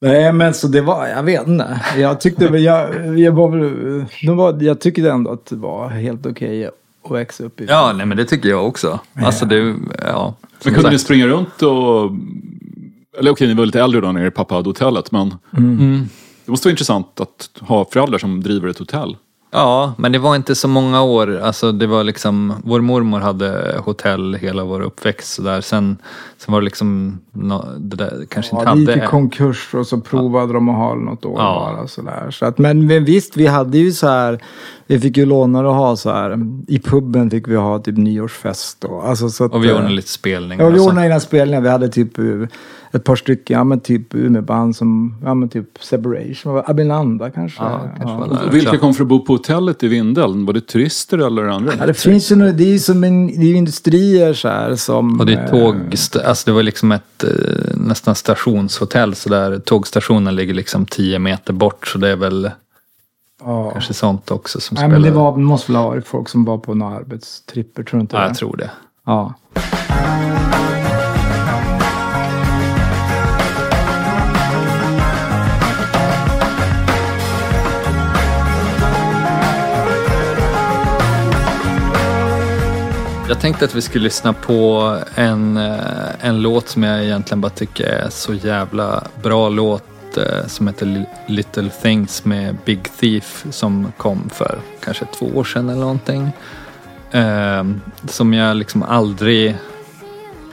[0.00, 1.80] Nej, men så det var, jag vet inte.
[1.96, 7.10] Jag tyckte jag, jag var var, jag tyckte ändå att det var helt okej att
[7.10, 7.66] växa upp i.
[7.68, 9.00] Ja, nej men det tycker jag också.
[9.14, 9.74] Alltså det,
[10.06, 10.34] ja.
[10.64, 12.10] Men kunde ni springa runt och...
[13.18, 15.34] Eller okej, ni var lite äldre då när er pappa hade hotellet, men...
[15.56, 16.08] Mm.
[16.44, 19.16] Det måste vara intressant att ha föräldrar som driver ett hotell.
[19.54, 21.40] Ja, men det var inte så många år.
[21.40, 25.60] Alltså det var liksom, vår mormor hade hotell hela vår uppväxt så där.
[25.60, 25.98] Sen,
[26.38, 29.04] sen var det liksom, no, det där kanske inte Ja, det gick hade...
[29.04, 31.72] i konkurs och så provade de att ha något år Ja.
[31.76, 31.88] bara.
[31.88, 32.30] Sådär.
[32.30, 34.38] Så att, men, men visst, vi hade ju så här.
[34.92, 36.38] Vi fick ju låna och ha så här.
[36.68, 38.84] I puben fick vi ha typ nyårsfest.
[38.84, 40.64] Och, alltså, så att, och vi eh, ordnade lite spelningar.
[40.64, 40.88] Ja, vi och så.
[40.88, 41.60] ordnade inga spelningar.
[41.60, 42.24] Vi hade typ eh,
[42.92, 47.62] ett par stycken, ja men typ Umeåband som, ja men typ Separation, Abinanda kanske.
[47.62, 48.50] Ja, kanske var där.
[48.52, 50.46] Vilka kom för att bo på hotellet i Vindeln?
[50.46, 51.72] Var det turister eller andra?
[51.78, 54.74] Ja, det finns ju det är ju som en, det är ju industrier så här
[54.74, 55.20] som...
[55.20, 55.76] Och det är eh, tåg,
[56.24, 57.24] alltså det var liksom ett
[57.74, 59.58] nästan stationshotell så där.
[59.58, 62.50] Tågstationen ligger liksom 10 meter bort så det är väl
[63.46, 63.70] Ja.
[63.72, 64.92] kanske sånt också som Nej spelar.
[65.00, 68.00] men det var, måste väl ha varit folk som var på några arbetstripper, tror du
[68.00, 68.26] inte Ja, det?
[68.28, 68.70] jag tror det.
[69.06, 69.34] Ja.
[83.28, 85.76] Jag tänkte att vi skulle lyssna på en, eh,
[86.20, 89.84] en låt som jag egentligen bara tycker är så jävla bra låt
[90.16, 95.68] Eh, som heter Little Things med Big Thief som kom för kanske två år sedan
[95.68, 96.30] eller någonting.
[97.12, 99.56] Ehm, som jag liksom aldrig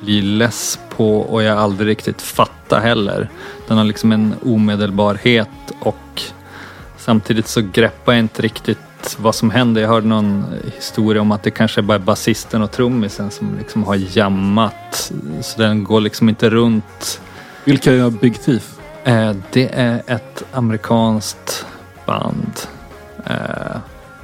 [0.01, 3.29] blir less på och jag aldrig riktigt fattar heller.
[3.67, 6.21] Den har liksom en omedelbarhet och
[6.97, 9.81] samtidigt så greppar jag inte riktigt vad som händer.
[9.81, 10.45] Jag hörde någon
[10.75, 15.11] historia om att det kanske bara är basisten och trummisen som liksom har jammat.
[15.41, 17.21] Så den går liksom inte runt.
[17.63, 18.78] Vilka är Big Thief?
[19.03, 21.65] Eh, det är ett amerikanskt
[22.05, 22.59] band.
[23.25, 23.35] Eh,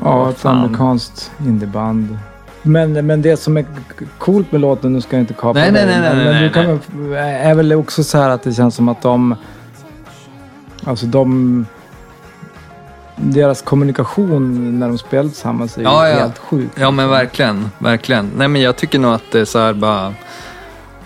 [0.03, 0.57] Ja, ett fan.
[0.57, 2.17] amerikanskt indieband.
[2.61, 3.65] Men, men det som är
[4.17, 6.33] coolt med låten, nu ska jag inte kapa Nej, nej, dig, nej, men, nej, men
[6.35, 9.35] nej, du kan väl- är väl också så här att det känns som att de...
[10.83, 11.65] Alltså de...
[13.15, 16.19] Deras kommunikation när de spelar tillsammans är ju Ja, ja.
[16.19, 16.69] helt sjuk.
[16.75, 18.31] Ja men verkligen, verkligen.
[18.37, 20.13] Nej men jag tycker nog att det är så här bara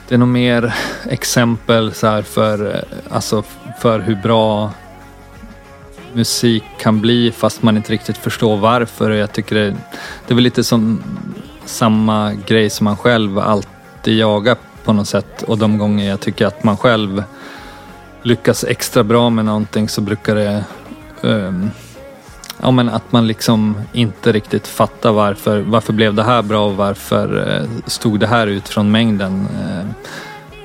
[0.10, 0.76] det är nog mer
[1.10, 3.44] exempel så här för, eh, alltså
[3.80, 4.72] för hur bra
[6.14, 9.10] musik kan bli fast man inte riktigt förstår varför.
[9.10, 9.70] Och jag tycker det,
[10.28, 11.04] det är väl lite som
[11.66, 15.44] samma grej som man själv alltid jagar på något sätt.
[15.44, 17.24] Och de gånger jag tycker att man själv
[18.24, 20.64] lyckas extra bra med någonting så brukar det
[21.22, 21.72] um,
[22.62, 26.76] Ja men att man liksom inte riktigt fattar varför, varför blev det här bra och
[26.76, 29.48] varför eh, stod det här ut från mängden.
[29.64, 30.08] Eh.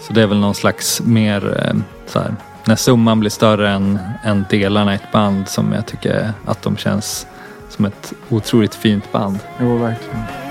[0.01, 1.75] Så det är väl någon slags mer eh,
[2.07, 6.33] så här, när summan blir större än, än delarna i ett band som jag tycker
[6.45, 7.27] att de känns
[7.69, 9.39] som ett otroligt fint band.
[9.61, 10.44] Jo, verkligen.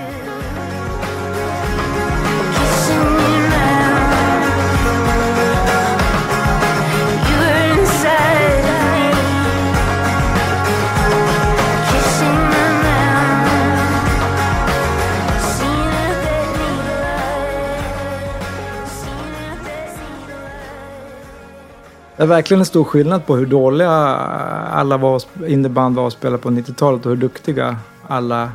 [22.16, 26.38] Det är verkligen en stor skillnad på hur dåliga alla var, indieband var att spela
[26.38, 27.76] på 90-talet och hur duktiga
[28.08, 28.52] alla,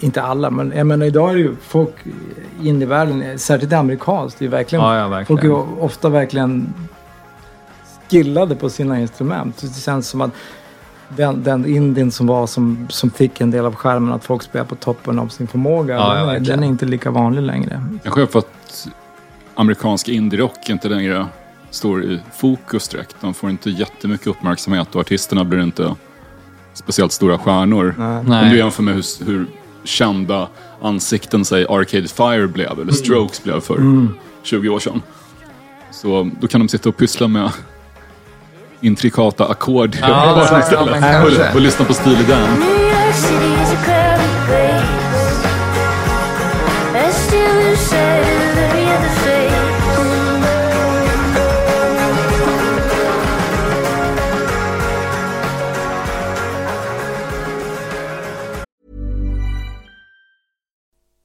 [0.00, 1.94] inte alla, men jag menar idag är det ju folk
[2.62, 5.26] i indievärlden, särskilt amerikanskt, det är ju verkligen, Ja, ja, verkligen.
[5.26, 6.74] folk är ofta verkligen
[8.10, 9.60] skillade på sina instrument.
[9.60, 10.30] Det känns som att
[11.08, 14.64] den, den indien som var som, som fick en del av skärmen att folk spelar
[14.66, 17.84] på toppen av sin förmåga, Ja, ja, den, den är inte lika vanlig längre.
[18.04, 18.88] Är för att
[19.54, 21.26] amerikansk indie-rock inte längre
[21.74, 23.16] står i fokus direkt.
[23.20, 25.94] De får inte jättemycket uppmärksamhet och artisterna blir inte
[26.74, 27.94] speciellt stora stjärnor.
[28.26, 28.42] Nej.
[28.44, 29.46] Om du jämför med hur, hur
[29.84, 30.48] kända
[30.82, 34.06] ansikten, säg Arcade Fire blev, eller Strokes blev för
[34.42, 35.02] 20 år sedan.
[35.90, 37.50] Så då kan de sitta och pyssla med
[38.80, 42.48] intrikata ackord Ja, och, och lyssna på Steely Dan.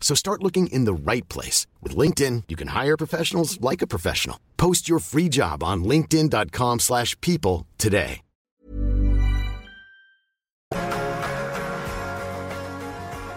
[0.00, 1.68] So start looking in the right place.
[1.80, 4.40] With LinkedIn, you can hire professionals like a professional.
[4.56, 8.22] Post your free job on linkedin.com slash people today.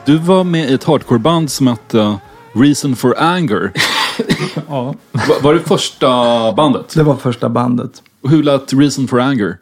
[0.06, 2.20] Du var med i ett hardcoreband som hette
[2.54, 3.72] Reason for Anger.
[4.70, 6.08] Ja, Va- Var det första
[6.54, 6.90] bandet?
[6.96, 8.04] det var första bandet.
[8.22, 9.58] Och Hur lät Reason for Anger?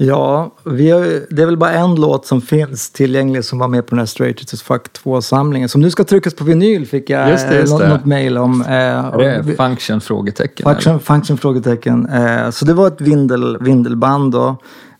[0.00, 1.00] Ja, vi har,
[1.34, 4.06] det är väl bara en låt som finns tillgänglig som var med på den här
[4.06, 5.68] Straight to Fuck 2-samlingen.
[5.68, 7.88] Som nu ska tryckas på vinyl fick jag Just det, just eh, det.
[7.88, 8.62] något mail om.
[8.62, 10.00] Eh, Är det vi- function?
[10.00, 10.66] Frågetecken?
[10.66, 10.74] eller?
[10.80, 12.06] Function, function frågetecken.
[12.08, 14.56] Eh, så det var ett vindel, vindelband då.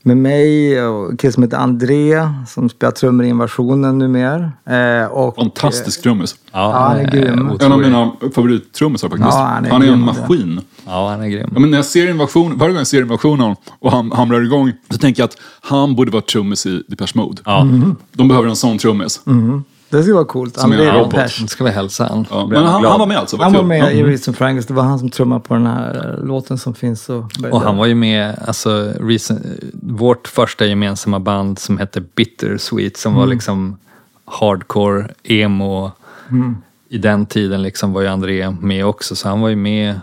[0.09, 4.53] Med mig och en kille som heter André som spelar trummor i Invasionen numera.
[4.67, 6.37] Eh, och, Fantastisk trummis.
[6.53, 7.51] Ja, han är grym.
[7.61, 9.31] En av mina favorittrummisar faktiskt.
[9.33, 10.61] Ja, han är han är en maskin.
[10.87, 11.51] Ja, han är grym.
[11.55, 14.73] Ja, men när jag ser invasion, varje gång jag ser invasionen och han hamrar igång
[14.91, 17.43] så tänker jag att han borde vara trummis i Depeche Mode.
[17.45, 17.67] Ja,
[18.13, 19.21] De behöver en sån trummis.
[19.91, 20.57] Det skulle vara coolt.
[20.59, 21.15] Som är en robot.
[21.41, 22.27] Nu ska vi hälsa han.
[22.31, 23.37] Ja, men han, han var med alltså?
[23.37, 23.69] vad Han var kul.
[23.69, 23.91] med Ja.
[23.91, 24.67] i Reason for Angus.
[24.67, 27.09] Det var han som trummade på den här eh, låten som finns.
[27.09, 29.41] Och, Och han var ju med, alltså, Reason,
[29.83, 33.21] vårt första gemensamma band som hette Bittersweet som Mm.
[33.21, 33.77] var liksom
[34.25, 35.91] hardcore emo.
[36.89, 40.01] I den tiden liksom var ju André med också, så han var ju med.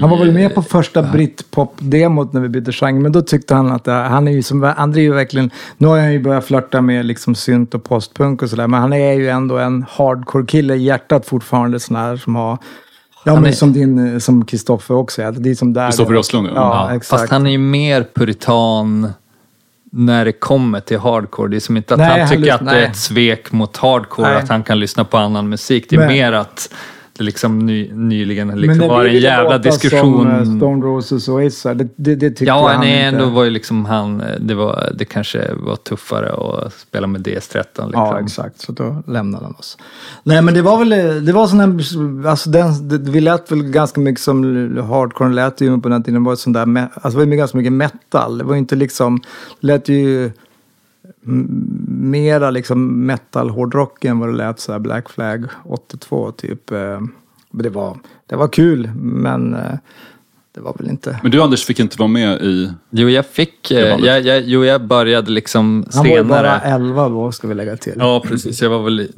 [0.00, 3.72] Han var väl med på första britpop-demot när vi bytte genre, men då tyckte han
[3.72, 6.44] att det, han är ju som, André är ju verkligen, nu har han ju börjat
[6.44, 10.74] flörta med liksom synt och postpunk och sådär, men han är ju ändå en hardcore-kille
[10.74, 12.58] i hjärtat fortfarande sån här som har,
[13.24, 15.88] ja men är- som din, som Kristoffer också är, det är som där.
[15.88, 16.52] Kristoffer Östlund, ja.
[16.54, 16.88] ja.
[16.90, 17.20] Ja, exakt.
[17.20, 19.08] Fast han är ju mer puritan
[19.92, 21.48] när det kommer till hardcore.
[21.50, 23.52] Det är som inte att Nej, han han tycker lys- att det är ett svek
[23.52, 24.36] mot hardcore, Nej.
[24.42, 25.86] att han kan lyssna på annan musik.
[25.90, 26.72] Det är Men- mer att
[27.18, 30.22] det liksom ny, nyligen Men liksom när var en jävla låta diskussion.
[30.22, 33.06] Som eh, Stone Roses och Oasis, det, det, det tyckte Ja, han nej, inte.
[33.06, 37.56] ändå var ju liksom han, det, var, det kanske var tuffare att spela med DS13.
[37.56, 37.90] Liksom.
[37.92, 38.60] Ja, exakt.
[38.60, 39.78] Så då lämnade han oss.
[40.22, 43.62] Nej, men det var väl, det var sån här, alltså den, det, vi lät väl
[43.62, 44.44] ganska mycket som
[44.88, 46.22] hardcore lät ju på den tiden.
[46.22, 48.38] Det var sån där, alltså det var ju ganska mycket metal.
[48.38, 49.20] Det var ju inte liksom,
[49.60, 50.30] det lät ju
[51.88, 56.72] mera liksom metal hårdrock än vad det lät så här Black Flag 82 typ.
[56.72, 57.00] eh.
[57.50, 59.60] Det var, det var kul, men eh,
[60.54, 61.18] det var väl inte...
[61.22, 62.72] Men du Anders fick inte vara med i...
[62.90, 66.28] Jo, jag fick, eh, jag, jag, jo, jag började liksom Han var senare.
[66.28, 67.94] bara 11 då, ska vi lägga till.
[67.96, 68.62] Ja, precis.
[68.62, 69.08] Jag var väl,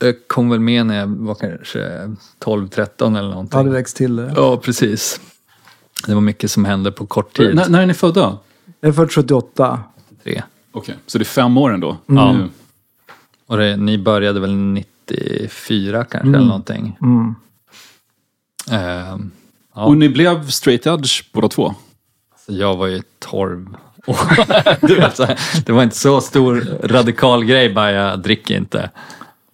[0.00, 1.78] jag kom väl med när jag var kanske
[2.44, 3.58] 12-13 eller någonting.
[3.58, 4.32] Ja, det växt till det.
[4.36, 5.20] Ja, precis.
[6.06, 7.54] Det var mycket som hände på kort tid.
[7.54, 8.38] När, när är ni födda?
[8.80, 9.80] Jag är född 78.
[10.24, 10.42] Tre.
[10.78, 11.96] Okej, så det är fem år ändå?
[12.06, 12.30] Ja.
[12.30, 12.48] Mm.
[13.46, 16.98] Och det, ni började väl 94 kanske eller någonting.
[17.02, 17.34] Mm.
[18.70, 19.30] Ehm,
[19.74, 21.74] ja, Och ni blev straight edge båda två?
[22.46, 23.66] så jag var ju 12
[24.06, 24.16] år.
[24.86, 28.90] Du vet, så här, det var inte så stor radikal grej bara jag dricker inte.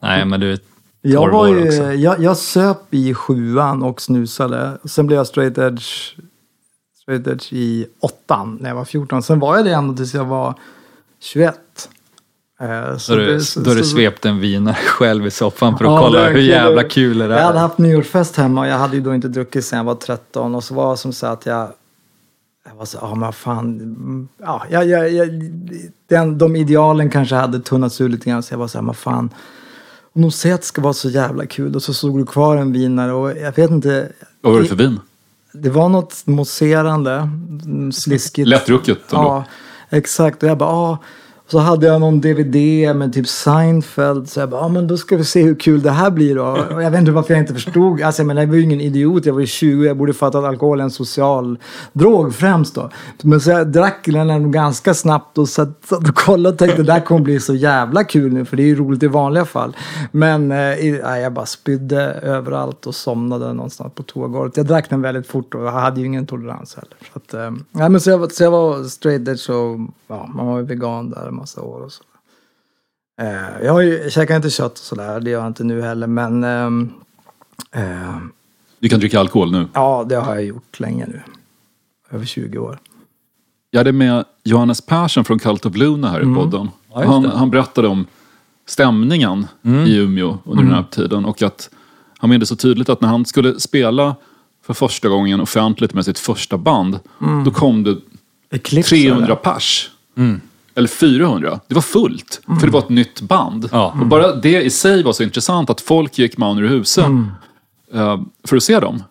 [0.03, 0.65] Nej, men du, 12
[1.01, 1.83] Jag, var ju, också.
[1.93, 4.79] jag, jag söp i sjuan och snusade.
[4.85, 6.15] Sen blev jag straight edge,
[7.03, 9.23] straight edge i åttan när jag var 14.
[9.23, 10.55] Sen var jag det ändå tills jag var
[11.25, 11.89] 21.
[12.61, 15.85] Eh, så Då du, det- så- då du svepte en vinare själv i soffan för
[15.85, 17.63] att Ja, kolla är hur jävla kul det Jag hade är.
[17.63, 20.55] haft nyårsfest hemma och jag hade ju då inte druckit sen jag var 13.
[20.55, 21.69] Och så var det som så att jag...
[22.69, 24.29] Jag var så, ja men vad fan.
[24.39, 25.29] Ja, jag, jag, jag,
[26.09, 28.43] den, de idealen kanske hade tunnats ur lite grann.
[28.43, 29.31] Så jag var så här, vad fan.
[30.15, 32.57] Om de säger att det ska vara så jävla kul och så såg du kvar
[32.57, 34.13] en vinare och jag vet inte.
[34.41, 35.01] Vad var det för vin?
[35.53, 37.29] det var något mousserande,
[37.93, 38.49] sliskigt.
[38.49, 38.99] Lättdrucket.
[39.11, 39.45] Ja,
[39.91, 40.43] exakt.
[40.43, 40.99] Och jag bara, ah.
[41.47, 42.57] Så hade jag någon DVD
[42.97, 44.29] med typ Seinfeld.
[44.29, 46.45] Så jag bara, ah, men då ska vi se hur kul det här blir då.
[46.75, 48.03] Och jag vet inte varför jag inte förstod.
[48.03, 49.27] Alltså, jag, menar, jag var ju ingen idiot.
[49.27, 49.87] Jag var ju 20.
[49.87, 51.59] Jag borde fatta att alkohol är en social
[51.93, 52.91] drog främst då.
[53.23, 56.93] Men så jag drack den ganska snabbt och satt, satt och kollade och tänkte det
[56.93, 58.45] där kommer bli så jävla kul nu.
[58.45, 59.77] För det är ju roligt i vanliga fall.
[60.11, 64.57] Men eh, jag bara spydde överallt och somnade någonstans på toagolvet.
[64.57, 66.97] Jag drack den väldigt fort och jag hade ju ingen tolerans heller.
[67.13, 70.47] Så, att, eh, nej, men så, jag, så jag var straight edge och ja, man
[70.47, 72.05] var ju vegan där en massa år och så.
[73.21, 75.83] Eh, jag, har ju, jag käkar inte kött och sådär, det gör jag inte nu
[75.83, 76.07] heller.
[76.07, 76.93] Men ehm,
[77.73, 78.17] eh,
[78.79, 79.67] Du kan dricka alkohol nu.
[79.75, 81.23] ja, det har jag gjort länge nu.
[82.11, 82.79] Över 20 år.
[83.71, 86.69] Jag hade med Johannes Persson från Cult of Luna här i podden.
[86.97, 88.07] just han, han berättade om
[88.67, 89.47] stämningen
[89.87, 91.25] i Umeå under den här tiden.
[91.25, 91.71] Och att
[92.19, 94.17] han minns så tydligt att när han skulle spela
[94.63, 96.99] för första gången offentligt med sitt första band.
[97.45, 97.97] Då kom det
[98.51, 99.35] Eclipse, 300 eller?
[99.37, 99.91] pers.
[100.75, 101.61] Eller 400.
[101.69, 102.41] Det var fullt.
[102.61, 103.69] För det var ett nytt band.
[103.73, 103.97] Ja.
[104.01, 107.31] Och bara det i sig var så intressant att folk gick man ur husen
[107.95, 109.03] eh, för att se dem.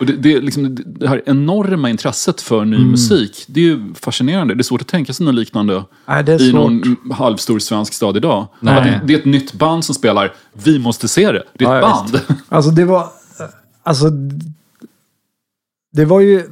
[0.00, 4.54] Och det, det, liksom, det- här enorma intresset för ny musik, det är ju fascinerande.
[4.54, 8.46] Det är svårt att tänka sig något liknande Nej, i någon halvstor svensk stad idag.
[8.60, 11.42] Det, det är ett nytt band som spelar, vi måste se det.
[11.54, 12.20] Det är ett Ja, band.
[12.48, 13.08] Alltså det var...
[13.82, 14.06] Alltså...
[15.92, 16.42] Det var ju...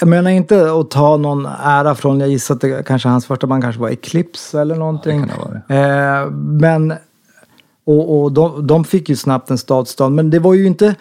[0.00, 3.46] Jag menar inte att ta någon ära från, jag gissar att det kanske hans första
[3.46, 5.30] band kanske var Eclipse eller någonting.
[5.30, 6.94] ha Eh, men...
[7.84, 10.94] Och, och de, de fick ju snabbt en stadsstad, men det var ju inte...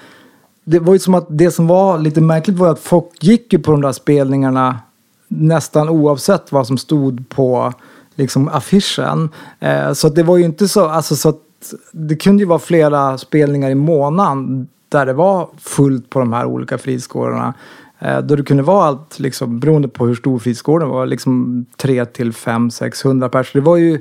[0.63, 3.59] Det var ju som att det som var lite märkligt var att folk gick ju
[3.59, 4.79] på de där spelningarna
[5.27, 7.73] nästan oavsett vad som stod på
[8.15, 9.29] liksom affischen.
[9.59, 11.41] Eh, så det var ju inte så, alltså så att
[11.91, 16.45] det kunde ju vara flera spelningar i månaden där det var fullt på de här
[16.45, 17.53] olika fritidsgårdarna.
[17.99, 22.05] Eh, då det kunde vara allt, liksom, beroende på hur stor fritidsgården var, liksom 3
[22.05, 23.61] till 5 600 personer.
[23.63, 23.99] Det var ju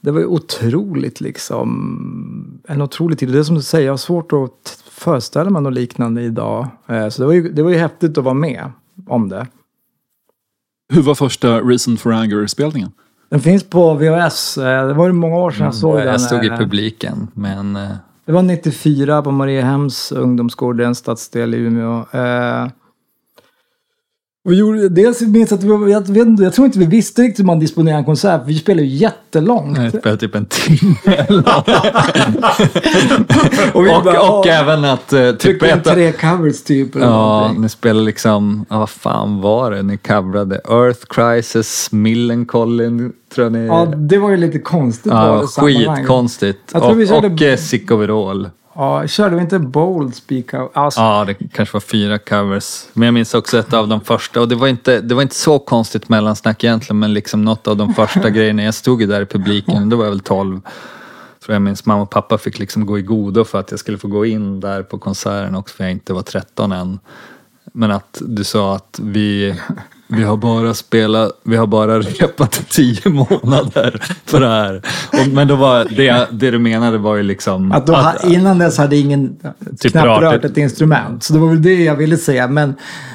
[0.00, 3.28] det var ju otroligt liksom, en otrolig tid.
[3.32, 6.66] Det är som du säger, jag har svårt att föreställa mig något liknande idag.
[6.86, 8.70] Eh, Så det var, ju, det var ju häftigt att vara med
[9.06, 9.46] om det.
[10.92, 12.92] Hur var första Reason for Anger-spelningen?
[13.28, 14.58] Den finns på VHS.
[14.58, 16.00] Eh, Det var ju många år sedan jag såg den.
[16.02, 16.12] Mm.
[16.12, 17.78] Jag stod i publiken, men
[18.24, 22.04] Det var 94 på Mariehems ungdomsgård, en stadsdel i Umeå.
[24.46, 27.44] Och gjorde, dels minns att vi, jag, vet, jag tror inte vi visste riktigt hur
[27.44, 28.40] man disponerar en konsert.
[28.40, 29.78] för Vi spelade ju jättelångt.
[29.78, 30.96] jag spelade typ en timme.
[33.74, 36.96] Och vi och, bara, och "Åh, även att eh, typ Tryckte in tre covers typ.
[36.96, 37.62] Eller Ja, någonting.
[37.62, 40.60] ni spelade liksom, ja, vad fan var det ni coverade?
[40.70, 43.66] Earth Crisis, Millencolin, tror ni...
[43.66, 45.12] Ja, det var ju lite konstigt.
[45.12, 46.72] ja skitkonstigt.
[46.74, 48.48] Och, vi körde- och eh, Sick Overall.
[48.76, 50.70] Ja, körde vi inte Bold Speak Out?
[50.74, 52.84] Alltså, Ja, det kanske var fyra covers.
[52.92, 54.40] Men jag minns också ett av de första.
[54.40, 57.76] Och det var inte, det var inte så konstigt mellansnack egentligen, men liksom något av
[57.76, 58.62] de första grejerna.
[58.62, 60.60] Jag stod ju där i publiken, då var jag väl 12.
[61.44, 63.98] Tror jag minns mamma och pappa fick liksom gå i godo för att jag skulle
[63.98, 66.98] få gå in där på konserten också, för jag inte var 13 än.
[67.72, 69.54] Men att du sa att vi,
[70.08, 74.82] vi har bara spelat, vi har bara repat i tio månader för det här.
[75.12, 77.72] Och, men då var det, det du menade var ju liksom...
[77.72, 79.36] att då, ha- innan dess hade ingen
[79.80, 81.22] Typ knappt rört rört ett- instrument.
[81.22, 82.48] Så det var väl det jag ville säga.
[82.48, 82.74] Men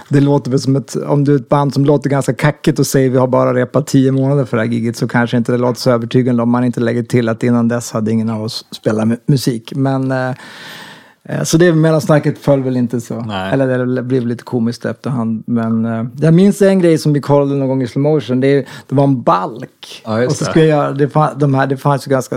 [0.09, 2.87] det låter väl som ett, om du är ett band som låter ganska kackigt och
[2.87, 5.57] säger vi har bara repat tio månader för det här giget så kanske inte det
[5.57, 8.65] låter så övertygande om man inte lägger till att innan dess hade ingen av oss
[8.71, 9.71] spelat mu- musik.
[9.75, 10.31] Men eh,
[11.43, 13.21] så det mellansnacket föll väl inte så.
[13.21, 13.53] Nej.
[13.53, 15.43] Eller det blev lite komiskt efterhand.
[15.47, 18.39] Men eh, jag minns en grej som vi kollade någon gång i slow motion.
[18.39, 20.01] Det, det var en balk.
[20.05, 20.51] Ja, just och så det.
[20.51, 22.35] ska jag göra, det, fann, de här, det fanns ju ganska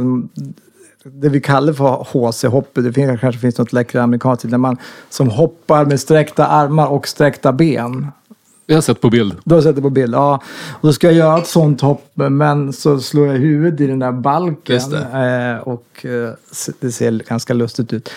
[1.05, 4.77] det vi kallar för HC-hoppet, det finns, kanske finns något läckert amerikanskt, där man
[5.11, 8.07] som hoppar med sträckta armar och sträckta ben.
[8.67, 9.35] Jag har sett på bild.
[9.45, 10.15] Du har sett det på bild?
[10.15, 10.43] Ja.
[10.71, 13.99] Och då ska jag göra ett sånt hopp, men så slår jag huvudet i den
[13.99, 14.75] där balken.
[14.75, 16.31] Just Eh, och eh,
[16.81, 18.11] det ser ganska lustigt ut.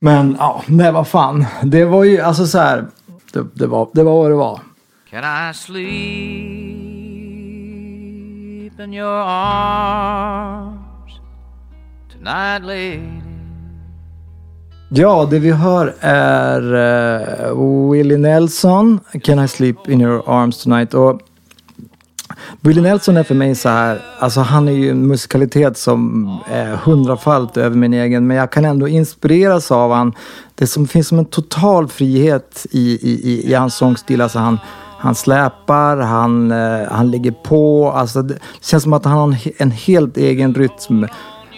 [0.00, 1.44] Men ja, nej vad fan.
[1.62, 2.86] Det var ju, alltså så här,
[3.32, 4.60] det, det, var, det var vad det var.
[5.10, 5.76] Can I sleep
[8.80, 10.82] in your arms
[12.12, 13.00] tonight, lady?
[14.88, 16.74] Ja, det vi hör är
[17.50, 20.94] uh, Willie Nelson, Can I sleep in your arms tonight?
[20.94, 21.20] Och
[22.60, 26.76] Willie Nelson är för mig så här, alltså han är ju en musikalitet som är
[26.76, 30.12] hundrafalt över min egen, men jag kan ändå inspireras av han.
[30.54, 34.58] Det som finns som en total frihet i, i, i, i hans sångstil, alltså han,
[34.98, 39.36] han släpar, han, eh, han ligger på, alltså det känns som att han har en,
[39.58, 41.06] en helt egen rytm.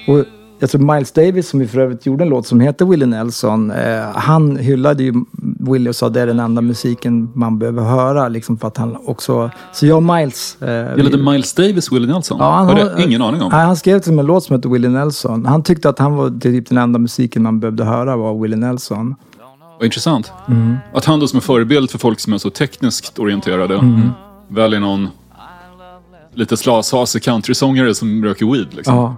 [0.09, 0.24] Och
[0.59, 3.70] jag tror Miles Davis som ju för övrigt gjorde en låt som heter Willie Nelson.
[3.70, 5.14] Eh, han hyllade ju
[5.59, 8.28] Willie och sa det är den enda musiken man behöver höra.
[8.28, 9.50] Liksom för att han också...
[9.72, 10.62] Så jag och Miles...
[10.62, 12.36] Eh, Gällde Miles Davis Willie Nelson?
[12.40, 13.48] Ja, han har det ingen aning om.
[13.52, 15.46] Nej, han skrev till en låt som heter Willie Nelson.
[15.46, 19.14] Han tyckte att han var typ den enda musiken man behövde höra var Willie Nelson.
[19.78, 20.32] Vad intressant.
[20.48, 20.76] Mm.
[20.94, 24.00] Att han då som är förebild för folk som är så tekniskt orienterade Mm.
[24.48, 25.09] väljer någon
[26.34, 28.66] lite slashasig countrysångare som röker weed.
[28.74, 28.94] Liksom.
[28.96, 29.16] Ja.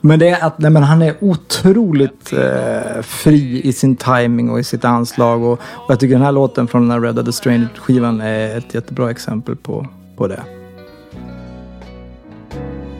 [0.00, 4.60] Men det är att nej, men han är otroligt eh, fri i sin timing och
[4.60, 5.42] i sitt anslag.
[5.42, 8.58] Och, och jag tycker den här låten från den här Red of the Stranger-skivan är
[8.58, 9.86] ett jättebra exempel på,
[10.16, 10.42] på det.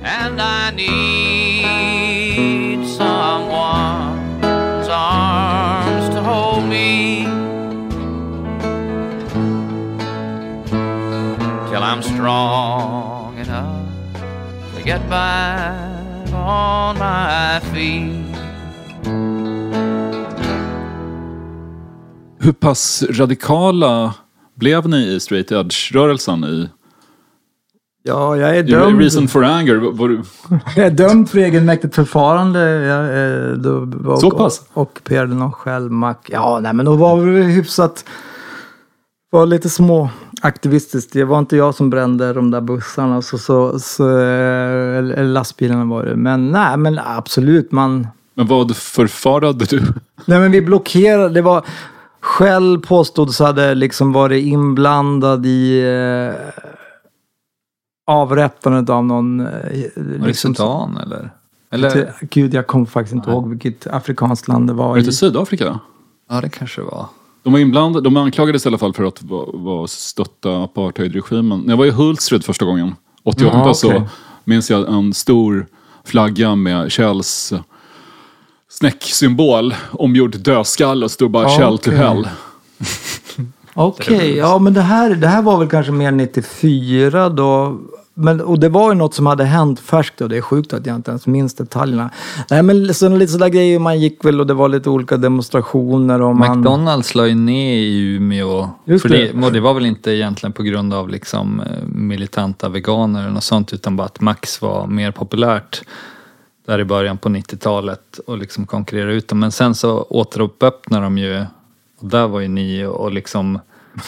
[0.03, 7.24] and I need someone's arms to hold me
[11.70, 13.86] till I'm strong enough
[14.74, 15.89] to get by
[16.35, 18.37] on my feet.
[22.39, 24.14] Hur pass radikala
[24.55, 26.45] blev ni i straight edge-rörelsen?
[26.45, 26.68] I,
[28.03, 29.01] Ja, jag är dömd.
[29.01, 29.74] Reason for Anger?
[29.76, 30.22] Var, du,
[30.76, 32.61] Jag är dömd för egenmäktigt förfarande.
[32.61, 34.62] Jag, eh, då, och, Så pass?
[34.74, 36.28] Ockuperade någon självmakt.
[36.33, 38.05] Ja, nej men då var vi hyfsat...
[39.31, 40.11] var lite små
[40.41, 41.12] aktivistiskt.
[41.12, 43.22] Det var inte jag som brände de där bussarna.
[43.22, 46.16] Så, så, så, eh, eller lastbilarna var det.
[46.16, 47.72] Men nej, men absolut.
[47.72, 49.82] Man, men vad förfarade du?
[50.24, 51.28] nej men vi blockerade.
[51.28, 51.64] Det var...
[52.22, 56.62] Shell påstods hade liksom varit inblandad i eh,
[58.07, 59.41] avrättandet av någon...
[59.41, 59.47] Eh,
[59.97, 61.30] Var det Sudan eller?
[61.70, 61.91] eller?
[61.91, 64.88] Till, gud, jag kommer faktiskt inte ihåg vilket afrikanskt land det var.
[64.88, 65.03] Var det i.
[65.03, 65.80] inte Sydafrika?
[66.30, 67.07] Ja, det kanske var.
[67.43, 71.61] De var inblandade, de anklagades i alla fall för att vara var stötta apartheidregimen.
[71.61, 73.74] När jag var i Hultsfred första gången, 88, Jaha, okej.
[73.74, 74.03] så
[74.45, 75.66] minns jag en stor
[76.05, 77.53] flagga med Shells
[78.68, 82.28] snäcksymbol omgjord dödskalle och stod bara Ja, Shell to hell.
[83.74, 87.80] Okej, ja men det här, det här var väl kanske mer 94 då.
[88.21, 90.87] Men, och det var ju något som hade hänt färskt och det är sjukt att
[90.87, 92.11] jag inte ens minns detaljerna.
[92.51, 96.23] Nej men så, lite sådär grejer, man gick väl och det var lite olika demonstrationer
[96.23, 96.59] och man...
[96.59, 98.68] McDonalds la ju ner i Umeå.
[98.85, 99.33] Just för det.
[99.33, 99.47] det.
[99.47, 103.73] och det var väl inte egentligen på grund av liksom eh, militanta veganer något sånt
[103.73, 105.83] utan bara att Max var mer populärt
[106.66, 109.39] där i början på 90-talet och liksom konkurrerade ut dem.
[109.39, 111.45] Men sen så återöppnade de ju
[112.01, 113.59] och där var ju ni och liksom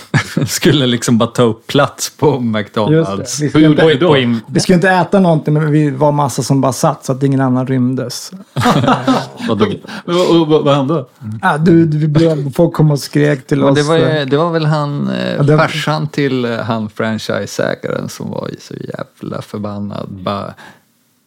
[0.46, 3.40] skulle liksom bara ta upp plats på McDonalds.
[3.40, 4.08] Vi skulle, inte, då?
[4.08, 7.12] På in- vi skulle inte äta någonting men vi var massa som bara satt så
[7.12, 8.32] att ingen annan rymdes.
[9.48, 9.66] vadå?
[10.04, 11.04] Men vad, vad, vad hände?
[11.42, 13.74] Ah, du, du, vi blev, folk kom och skrek till Men oss.
[13.78, 18.30] det, var, ju- det var väl han, eh, det- farsan till eh, han franchiseägaren som
[18.30, 20.08] var ju så jävla förbannad.
[20.10, 20.54] Bara,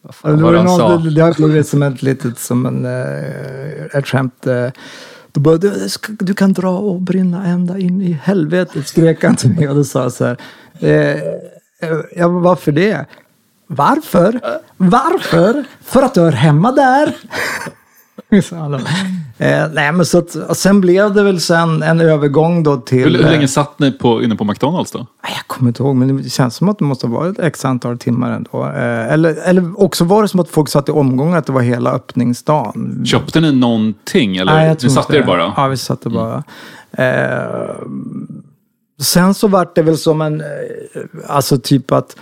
[0.02, 0.96] vad fan Ja, det, var det han någon, sa?
[0.96, 4.46] det, det har blivit som ett litet som en, eh, ett skämt.
[5.36, 9.50] Då bara, du, du kan dra och brinna ända in i helvetet, skrek han till
[9.50, 9.68] mig.
[9.68, 10.36] Och då sa jag så här,
[10.80, 13.06] eh, eh ja, varför det?
[13.66, 14.40] Varför?
[14.76, 15.64] Varför?
[15.82, 17.16] För att du hör hemma där.
[19.38, 22.98] eh, nej, men så att, sen blev det väl sen en övergång då till...
[22.98, 24.98] Hur, hur eh, länge satt ni på, inne på McDonalds då?
[24.98, 27.64] Nej, Jag kommer inte ihåg, men det känns som att det måste ha varit x
[27.64, 28.64] antal timmar ändå.
[28.64, 31.62] Eh, eller, eller också var det som att folk satt i omgångar, att det var
[31.62, 33.04] hela öppningsdagen.
[33.06, 35.42] Köpte ni någonting eller Nej, jag ni tror satte inte er bara?
[35.42, 35.54] Mm.
[35.56, 36.44] Ja, vi satte bara.
[36.92, 37.76] Eh,
[39.00, 40.46] sen så vart det väl som en, eh,
[41.28, 42.16] alltså typ att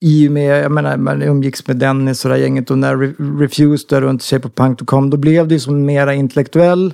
[0.00, 2.96] i och med, jag menar, man umgicks med Dennis och det här gänget och när
[2.96, 6.14] Re- Refused där runt Shape of Punk kom, då blev det ju som en mera
[6.14, 6.92] intellektuell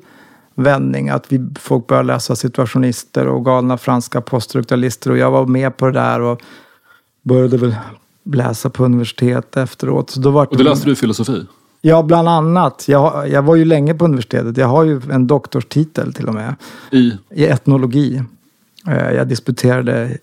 [0.54, 1.08] vändning.
[1.08, 5.86] Att vi, folk började läsa situationister och galna franska poststrukturalister och jag var med på
[5.86, 6.40] det där och
[7.22, 7.74] började väl
[8.24, 10.10] läsa på universitet efteråt.
[10.10, 11.46] Så då var Och då läste du filosofi?
[11.80, 12.84] Ja, bland annat.
[12.88, 14.56] Jag, jag var ju länge på universitetet.
[14.56, 16.54] Jag har ju en doktorstitel till och med.
[16.90, 17.12] I?
[17.30, 18.22] I etnologi.
[18.88, 20.18] Eh, Jag disputerade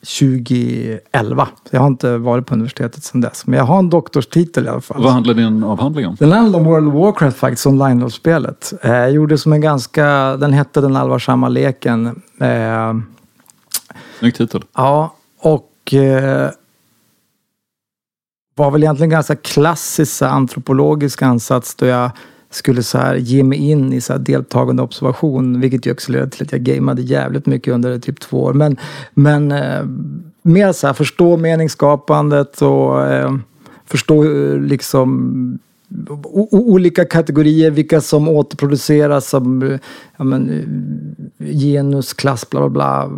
[0.00, 1.48] 2011.
[1.70, 3.46] Jag har inte varit på universitetet sedan dess.
[3.46, 5.02] Men jag har en doktorstitel i alla fall.
[5.02, 6.16] Vad handlar din avhandling om?
[6.18, 8.72] Den handlar om World of Warcraft faktiskt, online-spelet.
[8.82, 12.06] Eh, Jag gjorde som en ganska, den hette Den allvarsamma leken.
[12.40, 12.94] Eh,
[14.18, 14.64] Snygg titel.
[14.74, 16.50] Ja, och eh,
[18.54, 22.10] var väl egentligen ganska klassisk så här, antropologisk ansats då jag
[22.50, 26.30] skulle så här, ge mig in i så här, deltagande observation, vilket ju också ledde
[26.30, 28.52] till att jag gameade jävligt mycket under typ två år.
[28.52, 28.76] Men,
[29.14, 29.84] men eh,
[30.42, 33.34] mer så här, förstå meningsskapandet och eh,
[33.86, 35.58] förstå eh, liksom
[36.22, 39.78] o- olika kategorier, vilka som återproduceras som eh,
[40.16, 43.10] ja, men, eh, genus, klass, bla bla bla.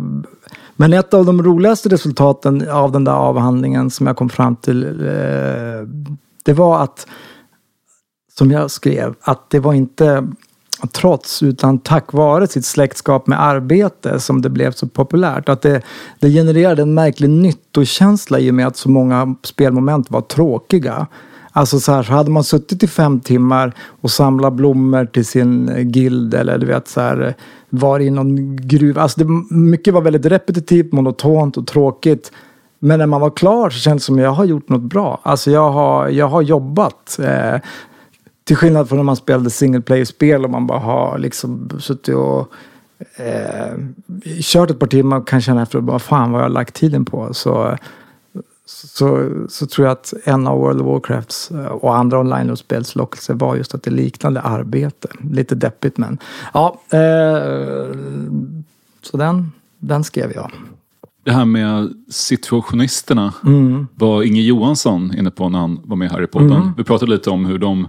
[0.75, 4.83] Men ett av de roligaste resultaten av den där avhandlingen som jag kom fram till
[4.83, 5.87] eh,
[6.43, 7.07] det var att,
[8.39, 10.27] som jag skrev, att det var inte
[10.91, 15.49] trots utan tack vare sitt släktskap med arbete som det blev så populärt.
[15.49, 15.81] Att det,
[16.19, 21.07] det genererade en märklig nyttokänsla i och med att så många spelmoment var tråkiga.
[21.51, 25.71] Alltså så här, så hade man suttit i fem timmar och samlat blommor till sin
[25.91, 27.35] guild eller du vet så här
[27.69, 29.01] var i någon gruva.
[29.01, 32.31] Alltså det, mycket var väldigt repetitivt, monotont och tråkigt.
[32.79, 35.19] Men när man var klar så kändes det som att jag har gjort något bra.
[35.23, 37.19] Alltså jag har, jag har jobbat.
[37.23, 37.59] Eh,
[38.49, 42.53] till skillnad från när man spelade single player-spel och man bara har liksom suttit och
[43.15, 43.77] eh,
[44.41, 47.05] kört ett par timmar och kan känna efter vad fan vad jag har lagt tiden
[47.05, 47.33] på.
[47.33, 47.77] Så,
[48.65, 53.33] så, så tror jag att en av World of Warcrafts eh, och andra online-spels lockelse
[53.33, 55.07] var just att det liknande arbete.
[55.31, 56.17] Lite deppigt men
[56.53, 56.81] ja.
[56.89, 57.95] Eh,
[59.01, 60.51] så den, den skrev jag.
[61.23, 63.87] Det här med situationisterna Mm.
[63.95, 66.51] var Inge Johansson inne på när han var med här i podden.
[66.51, 66.73] Mm.
[66.77, 67.87] Vi pratade lite om hur de,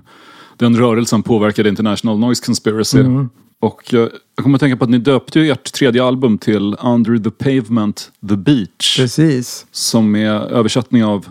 [0.60, 3.00] den rörelsen påverkade International Noise Conspiracy.
[3.00, 3.28] Mm.
[3.60, 6.76] Och eh, jag kommer att tänka på att ni döpte ju ert tredje album till
[6.82, 8.96] Under the Pavement, The Beach.
[8.96, 9.66] Precis.
[9.70, 11.26] Som är översättning av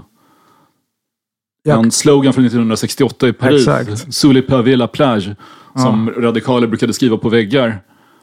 [1.64, 1.80] Ja.
[1.80, 3.68] en slogan från 1968 i Paris.
[3.68, 4.14] Exakt.
[4.14, 5.30] Sous les pavés la plage.
[5.76, 7.80] Som radikaler brukade skriva på väggar.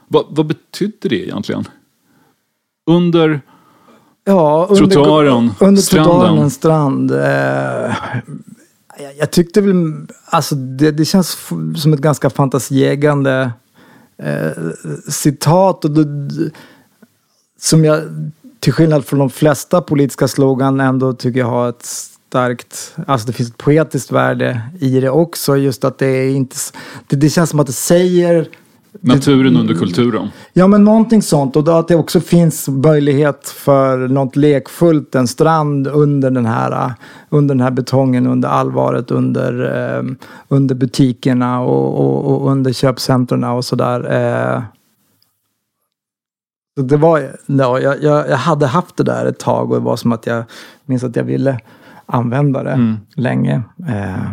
[0.09, 1.65] Va, vad betydde det egentligen?
[2.87, 3.41] Under
[4.25, 6.13] Ja, under, Trottoaren, under stranden.
[6.15, 7.11] trottoaren, en strand.
[7.11, 7.95] Eh,
[8.99, 9.93] jag, jag tyckte väl,
[10.25, 11.39] alltså det, det känns
[11.77, 13.53] som ett ganska fantasieggande
[14.19, 14.53] eh,
[15.09, 15.85] citat.
[15.85, 16.51] Och det,
[17.61, 18.03] som jag,
[18.61, 23.33] till skillnad från de flesta politiska slogan, ändå tycker jag har ett starkt, alltså det
[23.33, 25.57] finns ett poetiskt värde i det också.
[25.57, 26.57] Just att det är inte,
[27.07, 28.49] det, det känns som att det säger
[29.01, 30.29] naturen under kulturen.
[30.53, 31.57] Ja, men någonting sånt.
[31.57, 36.93] Och då att det också finns möjlighet för något lekfullt, en strand under den här,
[37.29, 39.53] under den här betongen, under allvaret, under,
[39.99, 40.03] eh,
[40.49, 44.01] under butikerna och, och, och under köpcentren och sådär.
[44.13, 44.63] Eh.
[46.81, 49.97] Det var, ja, jag, jag, jag hade haft det där ett tag och det var
[49.97, 50.45] som att jag
[50.85, 51.61] minns att jag ville
[52.07, 52.97] använda det Mm.
[53.15, 53.63] länge.
[53.89, 54.31] Eh.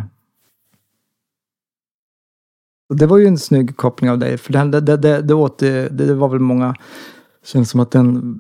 [2.94, 4.38] Och det var ju en snygg koppling av dig.
[4.38, 6.76] För den, det, det, det, det, åt, det, det var väl många...
[7.46, 8.38] känns som att den...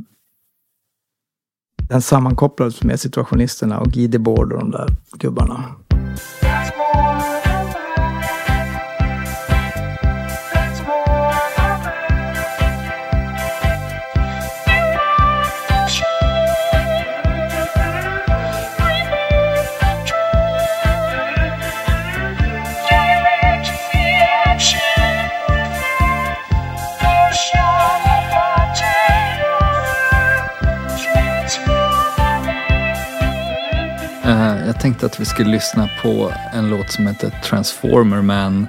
[1.90, 4.88] Den sammankopplades med situationisterna och Guy Debord och de där
[5.18, 5.64] gubbarna.
[34.24, 38.68] Eh, jag tänkte att vi skulle lyssna på en låt som heter Transformer Man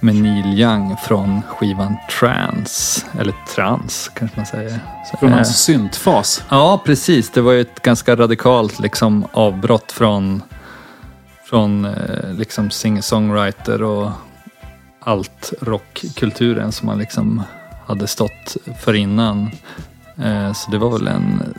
[0.00, 4.80] med Neil Young från skivan Trans, eller Trans kanske man säger.
[5.20, 6.44] Från hans syntfas.
[6.48, 7.30] Ja, precis.
[7.30, 10.42] Det var ju ett ganska radikalt liksom, avbrott från,
[11.44, 14.10] från eh, liksom singer-songwriter och
[15.00, 17.42] allt rockkulturen som han liksom
[17.86, 19.50] hade stått för innan.
[20.54, 21.54] Så det var väl en,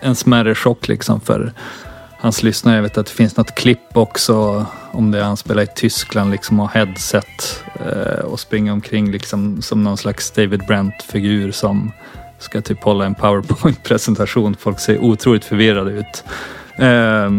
[0.00, 1.52] en smärre chock liksom för
[2.20, 2.76] hans lyssnare.
[2.76, 6.60] Jag vet att det finns något klipp också om det han spelar i Tyskland liksom
[6.60, 11.92] och headset eh, och springer omkring liksom som någon slags David Brent-figur som
[12.38, 14.56] ska typ hålla en powerpoint-presentation.
[14.56, 16.24] Folk ser otroligt förvirrade ut.
[16.76, 17.30] Eh,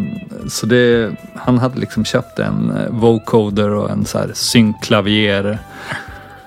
[0.50, 5.60] så det, han hade liksom köpt en eh, vocoder och en så här synkklavier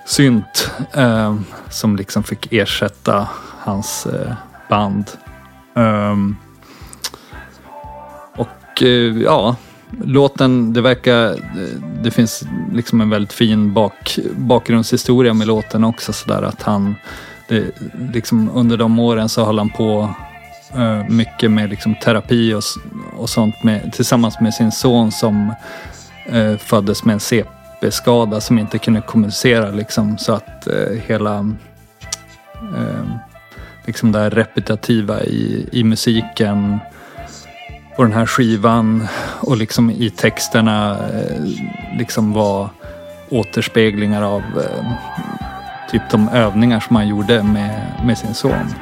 [0.07, 1.35] synt eh,
[1.69, 3.29] som liksom fick ersätta
[3.59, 4.35] hans eh,
[4.69, 5.11] band.
[5.77, 6.37] Ehm,
[8.75, 9.57] och eh, ja,
[10.05, 16.13] låten, det verkar, eh, det finns liksom en väldigt fin bak, bakgrundshistoria med låten också
[16.13, 16.95] sådär att han,
[17.49, 17.65] det,
[18.13, 20.15] liksom under de åren så höll han på
[20.77, 22.63] uh, mycket med liksom terapi och,
[23.17, 25.55] och sånt med, tillsammans med sin son som
[26.33, 31.55] uh, föddes med en CP-skada som inte kunde kommunicera liksom så att uh, hela
[33.87, 36.79] liksom det här repetitiva i, i musiken
[37.97, 39.07] på den här skivan
[39.41, 41.45] och liksom i texterna eh,
[41.99, 42.69] liksom var
[43.31, 44.93] återspeglingar av eh,
[45.91, 48.75] typ de övningar som han gjorde med, med sin son.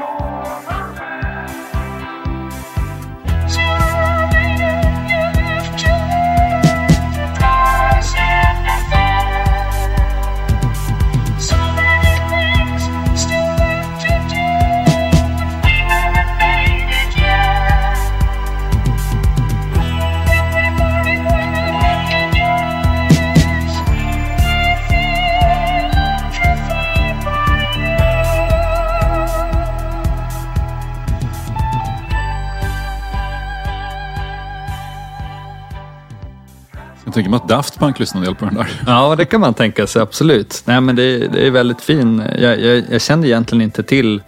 [37.12, 38.82] Jag tänker mig att Daft Punk lyssnade en del på den där.
[38.86, 40.62] Ja, det kan man tänka sig, absolut.
[40.64, 42.22] Nej, men det, det är väldigt fin.
[42.38, 44.22] Jag, jag, jag kände egentligen inte till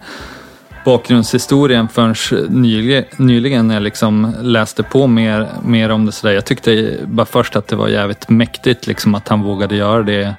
[0.85, 2.15] bakgrundshistorien förrän
[2.49, 6.11] nyligen, nyligen när jag liksom läste på mer, mer om det.
[6.11, 6.33] Så där.
[6.33, 10.35] Jag tyckte bara först att det var jävligt mäktigt liksom, att han vågade göra det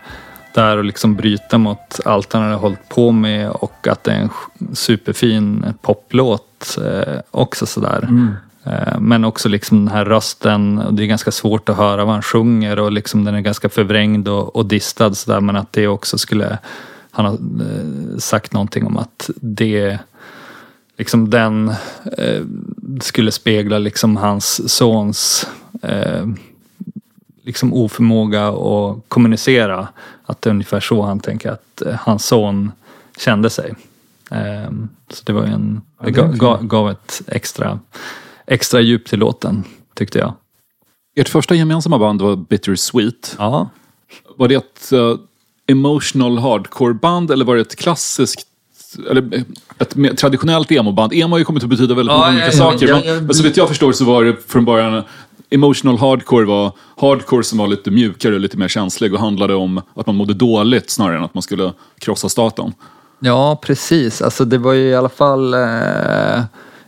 [0.55, 4.21] där och liksom bryta mot allt han hade hållit på med och att det är
[4.21, 4.31] en
[4.75, 8.01] superfin poplåt eh, också sådär.
[8.03, 8.46] Eh,
[8.99, 12.23] Men också liksom den här rösten, och det är ganska svårt att höra vad han
[12.23, 16.19] sjunger och liksom den är ganska förvrängd och, och distad sådär men att det också
[16.19, 16.59] skulle,
[17.11, 19.99] han har eh, sagt någonting om att det
[20.97, 21.69] liksom den
[22.19, 22.45] eh,
[23.01, 25.49] skulle spegla liksom hans sons
[25.83, 26.27] eh,
[27.43, 29.89] liksom oförmåga att kommunicera.
[30.27, 32.73] Att det är ungefär så han tänker att eh, hans son
[33.19, 33.75] kände sig.
[34.31, 34.71] Eh,
[35.09, 36.41] så det var en, det det är ga, fint.
[36.41, 37.79] ga, gav ett extra,
[38.47, 40.35] extra djup till låten tyckte jag.
[41.17, 43.37] Ert första gemensamma band var Bittersweet.
[43.39, 43.69] Ja,
[44.37, 45.15] Var det ett eh,
[45.67, 48.47] emotional hardcore-band eller var det ett klassiskt
[49.11, 49.43] eller eh,
[49.79, 51.13] ett mer traditionellt emo-band?
[51.13, 52.89] Emo har ju kommit att betyda väldigt Ja, många ja, olika ja, saker.
[52.89, 53.21] ja, men, ja.
[53.21, 55.03] men så vitt jag förstår så var det från början
[55.51, 60.07] Emotional hardcore var hardcore som var lite mjukare, lite mer känslig och handlade om att
[60.07, 62.73] man mådde dåligt snarare än att man skulle krossa staten.
[63.21, 64.23] ja precis.
[64.23, 66.43] Alltså det var ju i alla fall eh,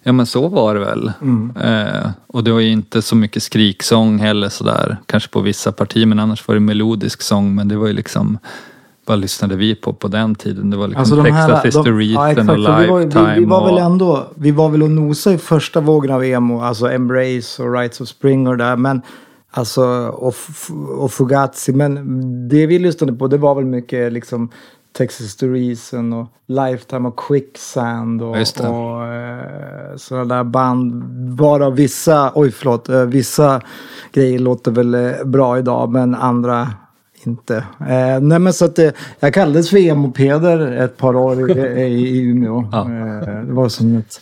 [0.08, 1.12] Ja men så var det väl.
[1.60, 4.96] Eh, och det var ju inte så mycket skriksång heller sådär.
[5.06, 7.54] Kanske på vissa partier men annars var det melodisk sång.
[7.54, 8.38] Men det var ju liksom
[9.06, 10.70] vad lyssnade vi på på den tiden?
[10.70, 13.34] Det var liksom Alltså här, Texas de, History ja, och för vi, var, Lifetime.
[13.34, 16.24] vi, vi var väl och, ändå, vi var väl och nosa i första vågen av
[16.24, 19.02] emo, alltså Embrace och Rights of Spring och det där, men
[19.50, 20.34] alltså och,
[20.98, 21.94] och Fugazi, men
[22.48, 24.50] det vi lyssnade på det var väl mycket liksom
[24.98, 31.04] Texas Histories och Lifetime och Quicksand och, Ja, och eh, sådana där band.
[31.36, 33.60] Bara vissa, oj förlåt, eh, vissa
[34.12, 36.68] grejer låter väl eh, bra idag men andra
[37.26, 37.56] inte.
[37.80, 42.20] Eh, nej men så att det, jag kallades för emo-Peder ett par år i, i,
[42.20, 42.68] Umeå.
[42.72, 42.80] Ja.
[42.80, 44.20] Eh, det var som ett...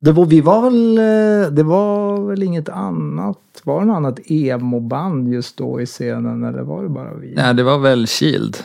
[0.00, 4.18] Det var, vi var väl, eh, det var väl inget annat, var det något annat
[4.24, 7.34] emo-band just då i scenen eller var det bara vi?
[7.34, 8.56] Nej, det var väl Shield.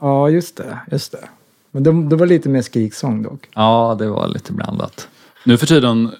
[0.00, 1.28] Ja, just det, just det.
[1.70, 3.48] Men det, det var lite mer skriksång dock.
[3.54, 5.08] Ja, det var lite blandat.
[5.44, 6.10] Nu för tiden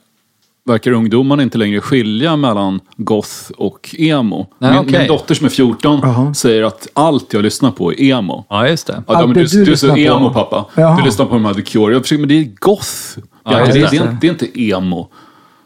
[0.65, 4.47] verkar ungdomarna inte längre skilja mellan goth och emo.
[4.59, 4.99] Nej, min, okej.
[4.99, 6.35] min dotter som är 14 Jaha.
[6.35, 8.45] säger att allt jag lyssnar på är emo.
[8.49, 9.03] Ja, just det.
[9.07, 9.97] Ja, det du, du du är så på.
[9.97, 10.67] emo pappa.
[10.75, 10.97] Jaha.
[10.97, 11.93] Du lyssnar på de här The Cure.
[11.93, 13.19] Jag försöker, men det är goth.
[13.45, 15.09] Ja, det, det, det, är det är inte emo.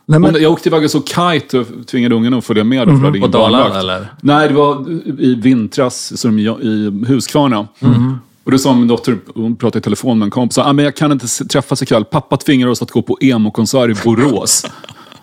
[0.06, 2.88] Nej, men, jag åkte iväg och såg Kite och tvingade ungarna att följa med.
[2.88, 4.12] Ingen På Dalarna eller?
[4.20, 7.68] Nej, det var i vintras som jag, i Huskvarna.
[7.80, 8.18] Mhm.
[8.44, 10.96] Och då sa min dotter, hon pratade i telefon med en kompis, ah, men jag
[10.96, 12.04] kan inte träffas ikväll.
[12.04, 14.66] Pappa tvingar oss att gå på emo-konsert i Borås.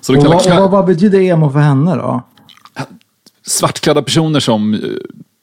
[0.01, 2.23] Så och, vad, och vad, vad betyder emo för henne då?
[3.45, 4.79] svartklädda personer som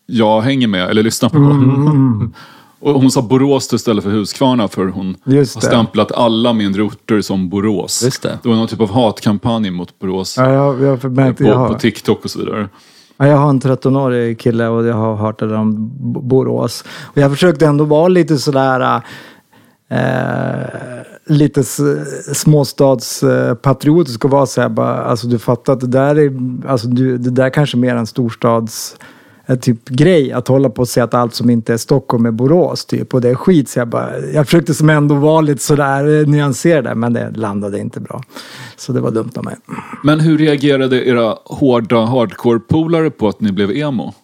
[0.06, 1.36] jag hänger med eller lyssnar på.
[1.36, 2.32] Mm,
[2.80, 5.66] Och hon sa Borås istället för Huskvarna för hon Just har det.
[5.66, 8.02] stämplat alla mindre orter som Borås.
[8.04, 8.38] Just det.
[8.42, 11.58] det var någon typ av hatkampanj mot Borås Ja, jag, jag, märkt, på, jag, på
[11.58, 12.68] har, TikTok och så vidare.
[13.16, 15.90] ja, jag har en 13-årig kille och jag har hört det där om
[16.28, 16.84] Borås.
[17.02, 19.02] Och jag försökte ändå vara lite sådär
[19.90, 20.00] eh,
[21.26, 21.64] lite
[22.34, 26.32] småstadspatriotisk och vara såhär bara, alltså du fattar att det där är,
[26.68, 28.96] alltså du, det där kanske är mer en storstads
[29.56, 32.84] typ grej att hålla på och säga att allt som inte är Stockholm är Borås
[32.84, 33.68] typ och det är skit.
[33.68, 37.30] Så jag, bara, jag försökte som ändå vara lite sådär eh, nyanserad där men det
[37.30, 38.22] landade inte bra.
[38.76, 39.56] Så det var dumt av mig.
[40.04, 44.14] Men hur reagerade era hårda hardcore-polare på att ni blev emo?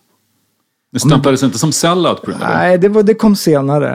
[0.94, 2.48] Ni stämplades inte som sellout på grund det?
[2.48, 3.94] Nej, det, var, det kom senare.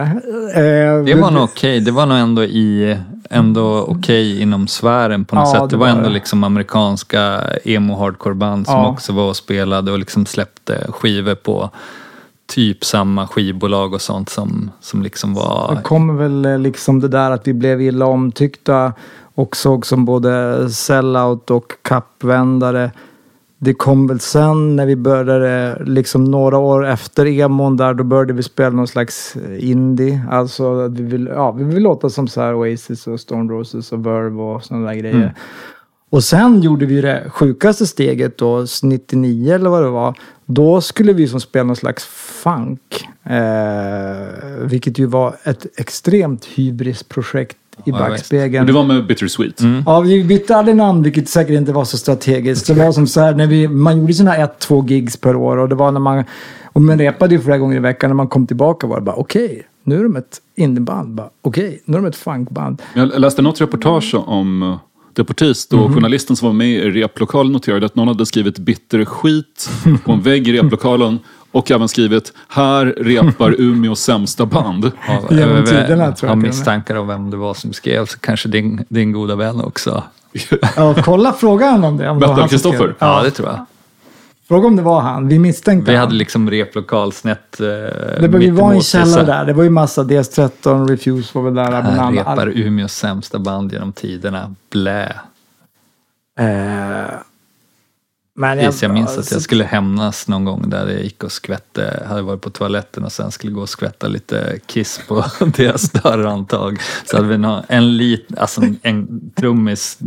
[0.54, 1.80] Eh, Det var nog okej.
[1.80, 2.96] Det var nog ändå i
[3.30, 5.60] ändå okej inom sfären på något Ja, sätt.
[5.60, 6.14] det Det var var ändå det.
[6.14, 8.88] liksom amerikanska emo hardcore band som Ja.
[8.88, 11.70] också var och spelade och liksom släppte skivor på
[12.48, 15.74] typ samma skivbolag och sånt som, som liksom var...
[15.76, 18.92] Det kommer väl eh, liksom det där att vi blev illa omtyckta
[19.34, 22.90] och såg som både sellout och kappvändare.
[23.62, 28.32] Det kom väl sen när vi började, liksom några år efter emon där, då började
[28.32, 30.22] vi spela någon slags indie.
[30.30, 34.06] Alltså vi vill, ja, vi vill låta som så här Oasis och Stone Roses och
[34.06, 35.34] Verve och sådana där grejer.
[36.10, 40.14] Och sen gjorde vi det sjukaste steget då, 99 eller vad det var.
[40.46, 43.08] Då skulle vi som spela någon slags funk.
[43.24, 48.60] Eh, vilket ju var ett extremt hybrisprojekt i backspegeln.
[48.60, 49.60] Och det var med Bittersweet.
[49.86, 52.66] Ja, vi bytte aldrig namn, vilket säkert inte var så strategiskt.
[52.66, 55.56] Det var som så här, när vi, man gjorde sina ett, två gigs per år
[55.56, 56.24] och det var när man,
[56.72, 58.10] och man repade ju flera gånger i veckan.
[58.10, 61.14] När man kom tillbaka var det bara okej, nu är de ett indieband.
[61.14, 62.82] Bara, Okej, nu är de ett funkband.
[62.94, 64.76] Jag läste något reportage om eh,
[65.12, 69.70] Deportis då journalisten som var med i replokalen noterade att någon hade skrivit bitter skit
[70.04, 71.18] på en vägg i replokalen
[71.52, 74.90] och även skrivit här repar Umeås sämsta band.
[74.98, 78.48] Har, Genom tiderna, tror jag har misstankar om vem det var som skrev, så kanske
[78.48, 80.02] din, din goda vän också.
[80.76, 82.08] Ja, kolla, fråga honom om det.
[82.10, 82.48] Om Vänta.
[82.48, 82.94] Kristoffer?
[82.98, 83.64] Ja, Ja, det tror jag.
[84.48, 85.28] fråga om det var han.
[85.28, 86.06] Vi misstänkte Vi han.
[86.06, 89.44] hade liksom replokal snett eh, det var, var i en så där.
[89.44, 91.70] Det var ju massa DS13, Refuse var väl där.
[91.70, 92.12] men Här alla-
[92.46, 94.54] repar Umeås sämsta band genom tiderna.
[94.72, 95.12] Blä.
[96.38, 97.14] Eh,
[98.40, 102.04] men Tills jag minns att jag skulle hämnas någon gång där jag gick och skvätte,
[102.08, 105.24] hade varit på toaletten och sen skulle gå och skvätta lite kiss på
[105.56, 106.80] deras dörrhandtag.
[107.04, 109.98] Så hade vi en lit, alltså en, en trummis,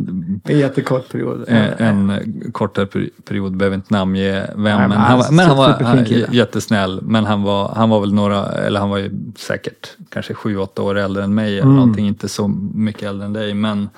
[0.43, 1.45] En jättekort period.
[1.47, 2.21] eh, en
[2.51, 5.69] kortare peri- period, behöver inte namnge vem, men men han, han var- men han var
[5.69, 6.27] han, kille.
[6.31, 6.99] jättesnäll.
[7.01, 10.81] Men han var, han var väl några, eller han var ju säkert kanske sju, åtta
[10.81, 11.75] år äldre än mig eller Mm.
[11.75, 13.53] någonting, inte så mycket äldre än dig.
[13.53, 13.89] Men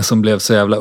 [0.00, 0.76] som blev så jävla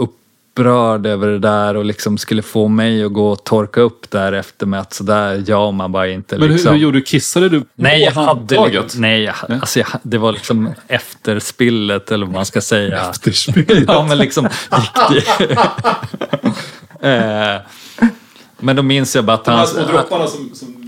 [0.52, 4.66] upprörd över det där och liksom skulle få mig att gå och torka upp därefter
[4.66, 6.36] med att sådär gör man bara inte.
[6.36, 6.74] Men hur, liksom.
[6.74, 7.02] hur gjorde du?
[7.02, 8.96] Kissade du Nej, jag på hade, handtaget?
[8.98, 13.10] nej, jag, alltså jag, det var liksom efterspillet eller vad man ska säga.
[13.10, 13.84] Efterspillet?
[13.88, 15.30] ja, men liksom riktigt.
[17.02, 17.56] eh,
[18.60, 19.68] men då minns jag bara att De här han...
[19.68, 20.81] små dropparna som, som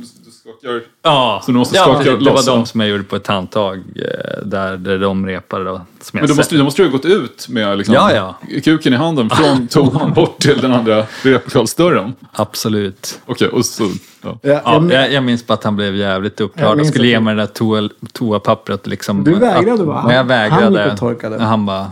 [0.60, 0.82] skakar...
[1.01, 2.56] Ja, Så du måste ja, skaka det, det var ja.
[2.56, 5.64] de som jag gjorde på ett handtag eh, där, där de repade.
[5.64, 8.62] Då, som Men då måste, då måste du ha gått ut med liksom, Ja, ja.
[8.64, 12.14] kuken i handen från toan bort till den andra replokalsdörren.
[12.32, 13.20] Absolut.
[13.26, 13.84] Okej, och så...
[14.22, 14.39] Ja.
[14.41, 17.20] Ja, Ja, jag- jag, jag minns bara att han blev jävligt upprörd och skulle ge
[17.20, 18.88] mig det där toa, toapappret.
[18.88, 20.06] Liksom, Du vägrade va?
[20.10, 20.97] Jag Han vägrade.
[20.97, 21.36] torkade.
[21.36, 21.91] Och han bara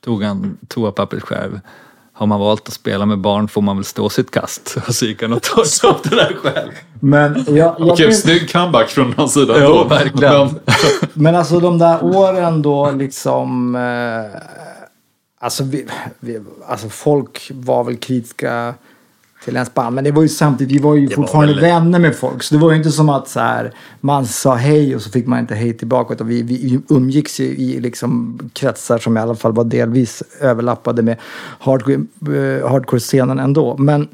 [0.00, 1.60] tog han toapappret själv.
[2.18, 4.76] Har man valt att spela med barn får man väl stå sitt kast.
[4.88, 6.72] Och så gick han och torkade upp det där själv.
[7.00, 9.54] Men jag, jag Okej, minns- snygg comeback från hans sida.
[9.60, 9.84] Jo, då.
[9.84, 10.46] verkligen.
[10.46, 10.60] Men,
[11.12, 13.74] Men alltså de där åren då liksom...
[13.76, 14.40] Eh,
[15.40, 15.86] alltså, vi,
[16.20, 18.74] vi, alltså folk var väl kritiska
[19.48, 19.94] till ens band.
[19.94, 22.42] Men det var ju samtidigt, vi var ju fortfarande väl- vänner med folk.
[22.42, 25.26] Så det var ju inte som att så här, man sa hej och så fick
[25.26, 26.14] man inte hej tillbaka.
[26.14, 31.02] Utan vi, vi umgicks ju i liksom kretsar som i alla fall var delvis överlappade
[31.02, 31.16] med
[31.60, 33.76] hardcore, eh, hardcore-scenen ändå.
[33.78, 34.08] Men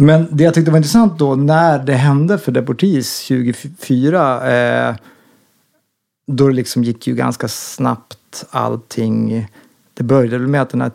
[0.00, 4.94] men det jag tyckte var intressant då när det hände för Deportees 2004 eh,
[6.32, 9.46] då det liksom gick ju ganska snabbt allting.
[9.94, 10.90] Det började väl med att den här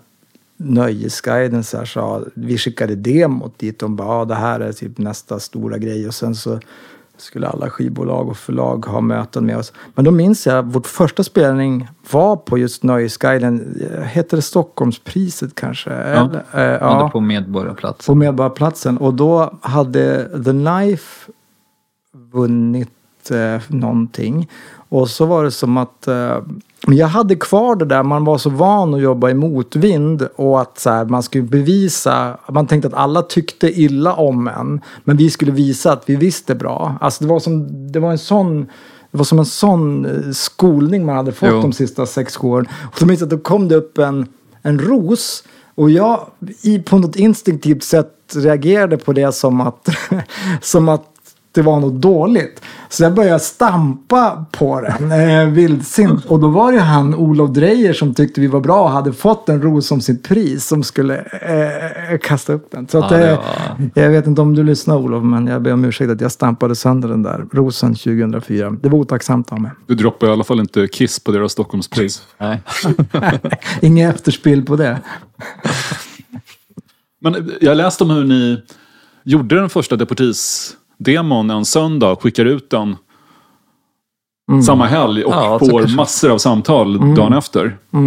[0.64, 3.80] Nöjesguiden så här sa, vi skickade demot dit.
[3.80, 6.08] De bara, ja, det här är typ nästa stora grej.
[6.08, 6.60] Och sen så
[7.18, 9.74] skulle alla skivbolag och förlag ha möten med oss.
[9.96, 13.82] Men då minns jag, vår första spelning var på just Nöjesguiden.
[14.04, 15.92] Hette det Stockholmspriset kanske?
[15.92, 17.10] Eller, eh, Ja.
[17.14, 18.14] På Medborgarplatsen.
[18.14, 18.98] på Medborgarplatsen.
[18.98, 21.32] Och då hade The Knife
[22.32, 24.50] vunnit eh, någonting.
[24.90, 26.38] Och så var det som att eh,
[26.88, 30.80] jag hade kvar det där, man var så van att jobba i motvind och att
[30.80, 34.82] så här, man skulle bevisa, man tänkte att alla tyckte illa om en.
[35.04, 36.96] Men vi skulle visa att vi visste bra.
[37.02, 38.66] Alltså det var som, det var en sån
[39.12, 41.62] det var som en sån eh, skolning man hade fått Jo.
[41.62, 42.68] de sista sex åren.
[42.92, 44.28] Och så minns jag att då kom det upp en,
[44.62, 45.44] en ros.
[45.76, 46.20] Och jag
[46.62, 49.90] i, på något instinktivt sätt reagerade på det som att,
[50.62, 51.11] som att
[51.54, 52.62] det var något dåligt.
[52.90, 56.26] Så jag började stampa på den, eh, vildsint.
[56.26, 59.50] Och då var det han, Olof Dreyer, som tyckte vi var bra och hade fått
[59.50, 61.18] en ros som sitt pris som skulle
[62.12, 62.88] eh, kasta upp den.
[62.88, 63.40] Så att, eh,
[63.94, 66.76] Jag vet inte om du lyssnar Olof, men jag ber om ursäkt att jag stampade
[66.76, 68.70] sönder den där rosen 2004.
[68.82, 69.72] Det var otacksamt av mig.
[69.88, 72.22] du droppar i alla fall inte Kiss på deras Stockholmspris.
[72.38, 72.62] Nej.
[73.82, 75.02] Inget efterspill på det.
[77.22, 78.62] Men jag läste om hur ni
[79.24, 79.98] gjorde den första
[81.02, 82.96] Deportees-demon en söndag, skickade ut den
[84.66, 87.78] samma helg och Ja, får massor av samtal dagen efter.
[87.92, 88.00] Ja,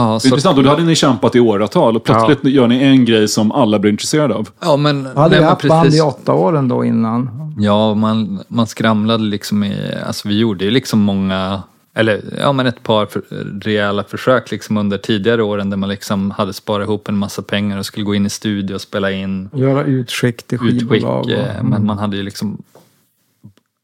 [0.00, 2.82] Det är så, intressant, och då hade ni kämpat i åratal och plötsligt gör ni
[2.84, 4.48] en grej som alla blir intresserade av.
[4.60, 6.00] ja, men, Jag hade nej, haft band precis.
[6.00, 7.30] i åtta år ändå innan.
[7.58, 11.62] Ja, man, man skramlade liksom i, alltså vi gjorde ju liksom många,
[11.98, 13.20] eller ja men ett par för,
[13.60, 17.78] rejäla försök liksom under tidigare åren där man liksom hade sparat ihop en massa pengar
[17.78, 20.88] och skulle gå in i studio och spela in Göra utskick till utskick.
[20.90, 21.24] skivbolag.
[21.24, 22.62] och- eh, Men man hade ju liksom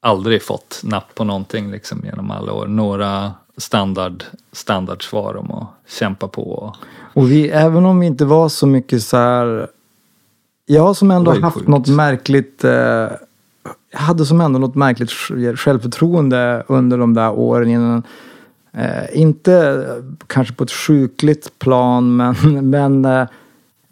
[0.00, 2.66] aldrig fått napp på någonting liksom genom alla år.
[2.66, 5.66] Några standard, standardsvar om att
[5.98, 6.42] kämpa på.
[6.52, 6.76] Och,
[7.22, 9.66] Och vi, även om vi inte var så mycket så här...
[10.66, 11.68] Jag har som ändå haft sjukt.
[11.68, 12.64] något märkligt...
[12.64, 13.06] Eh,
[13.92, 15.10] jag hade som ändå något märkligt
[15.58, 18.02] självförtroende under de där åren innan.
[18.72, 19.86] Eh, inte
[20.26, 23.26] kanske på ett sjukligt plan, men, men eh,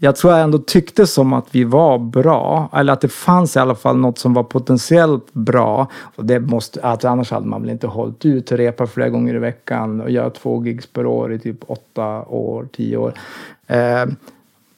[0.03, 2.69] jag tror jag ändå tyckte som att vi var bra.
[2.73, 5.87] Eller att det fanns i alla fall något som var potentiellt bra.
[6.17, 9.35] Och det måste, alltså annars hade man väl inte hållit ut och repa flera gånger
[9.35, 13.15] i veckan och göra två gigs per år i typ åtta år, tio år.
[13.67, 14.07] Eh,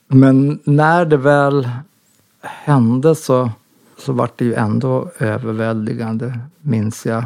[0.08, 1.68] men när det väl
[2.40, 3.50] hände så,
[4.04, 7.24] så var det ju ändå överväldigande, minns jag.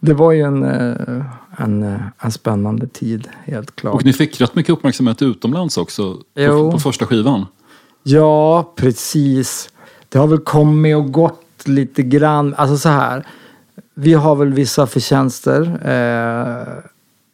[0.00, 1.24] Det var ju en, eh,
[1.56, 3.94] en, eh, en spännande tid, helt klart.
[3.94, 7.46] Och ni fick rätt mycket uppmärksamhet utomlands också på, på första skivan.
[8.02, 9.70] Ja, precis.
[10.08, 12.54] Det har väl kommit och gått lite grann.
[12.54, 13.26] Alltså så här.
[13.94, 15.62] Vi har väl vissa förtjänster.
[15.84, 16.84] Eh,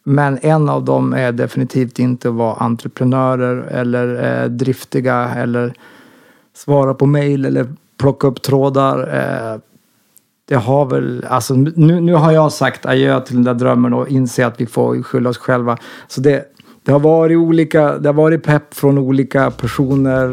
[0.03, 5.73] men en av dem är definitivt inte att vara entreprenörer eller eh, driftiga eller
[6.53, 7.67] svara på mejl eller
[7.97, 8.99] plocka upp trådar.
[8.99, 9.59] Eh,
[10.47, 14.07] det har väl, alltså nu, nu har jag sagt adjö till den där drömmen och
[14.07, 15.77] inser att vi får skylla oss själva.
[16.07, 16.45] Så det,
[16.83, 20.29] det har varit olika, det har varit pepp från olika personer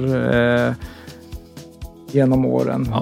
[0.66, 0.72] eh,
[2.10, 2.94] genom åren.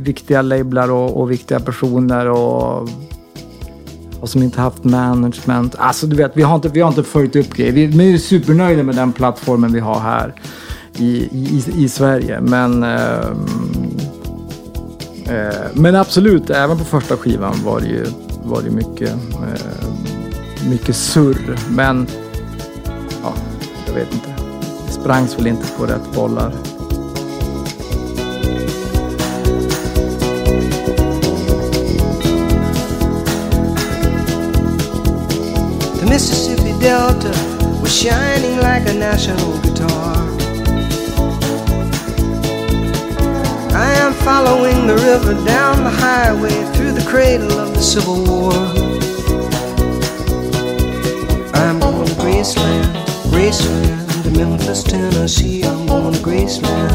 [0.00, 2.88] Viktiga lablar och, och viktiga personer och,
[4.20, 5.74] och som inte haft management.
[5.78, 7.72] Alltså du vet, vi har inte, vi har inte följt upp grejer.
[7.72, 10.34] Vi, vi är supernöjda med den plattformen vi har här
[10.98, 12.40] i, i, i Sverige.
[12.40, 13.30] Men eh,
[15.26, 18.06] eh, men absolut, även på första skivan var det ju,
[18.44, 19.88] var det mycket, eh,
[20.68, 21.58] mycket surr.
[21.70, 22.06] Men
[23.22, 23.34] ja,
[23.86, 24.28] jag vet inte.
[24.86, 26.52] Det sprangs väl inte på rätt bollar.
[36.00, 37.28] The Mississippi Delta
[37.80, 40.41] was shining like a national guitar.
[43.82, 48.52] I am following the river down the highway through the cradle of the Civil War.
[51.54, 52.86] I'm going to Graceland,
[53.32, 55.62] Graceland, to Memphis, Tennessee.
[55.64, 56.92] I'm going to Graceland.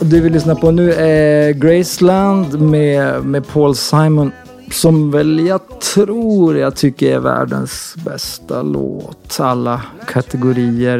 [0.00, 4.32] Och det vi lyssnar på nu är Graceland med, med Paul Simon.
[4.70, 5.60] Som väl jag
[5.94, 9.40] tror jag tycker är världens bästa låt.
[9.40, 10.98] Alla kategorier.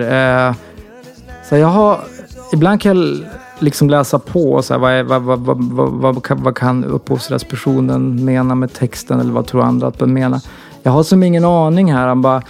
[0.48, 0.54] Eh,
[1.48, 2.00] så jag har,
[2.52, 3.26] ibland kan jag
[3.58, 6.84] liksom läsa på så här, vad, är, vad, vad, vad, vad, vad, kan, vad kan
[6.84, 10.40] upphovsrättspersonen mena med texten eller vad tror andra att den menar.
[10.82, 12.06] Jag har som ingen aning här.
[12.06, 12.42] Han bara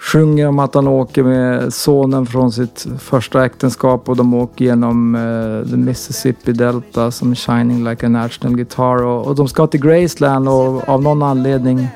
[0.00, 5.14] sjunger om att han åker med sonen från sitt första äktenskap och de åker genom
[5.14, 9.80] uh, the Mississippi Delta som shining like a national guitar och, och de ska till
[9.80, 11.88] Graceland och av någon anledning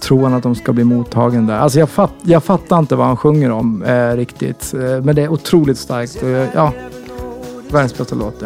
[0.00, 1.58] tror han att de ska bli mottagen där.
[1.58, 4.74] Alltså jag, fatt, jag fattar inte vad han sjunger om eh, riktigt.
[4.74, 6.22] Eh, men det är otroligt starkt.
[6.22, 6.72] Och jag, ja,
[7.72, 8.42] världens bästa låt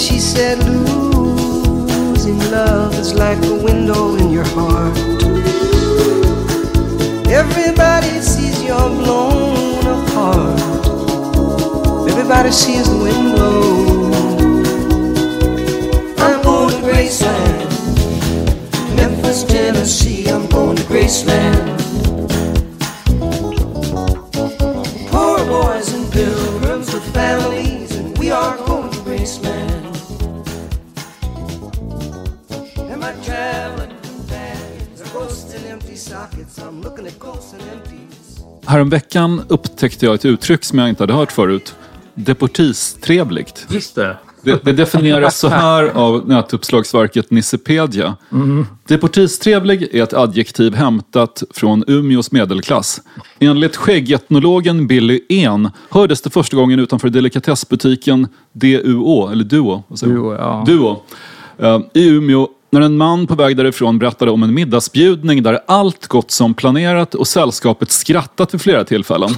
[0.00, 4.96] she said, Losing love is like a window in your heart.
[7.28, 10.60] Everybody sees you're blown apart.
[12.08, 14.10] Everybody sees the wind blow.
[16.18, 17.68] I'm going to Graceland.
[18.96, 20.28] Memphis, Tennessee.
[20.28, 21.79] I'm going to Graceland.
[25.50, 29.84] Boys and pilgrims with families, and we are going to Graceland.
[32.92, 35.12] Am I traveling companions?
[35.12, 36.58] Ghosts in empty sockets?
[36.58, 38.40] I'm looking at ghosts and empties.
[38.66, 41.74] Häromveckan upptäckte jag ett uttryck som jag inte hade hört förut.
[42.14, 43.66] Deportistrevligt.
[43.70, 44.16] Just det.
[44.42, 48.16] Det, det definieras så här av nätuppslagsverket Nissepedia.
[48.88, 53.00] Deportistrevlig är ett adjektiv hämtat från Umeås medelklass.
[53.38, 59.82] Enligt skäggetnologen Billy En hördes det första gången utanför delikatessbutiken DUO, eller Duo?
[59.88, 60.64] Duo, ja.
[60.66, 61.02] Duo
[61.58, 66.06] eh, i Umeå när en man på väg därifrån berättade om en middagsbjudning där allt
[66.06, 69.30] gått som planerat och sällskapet skrattat vid flera tillfällen.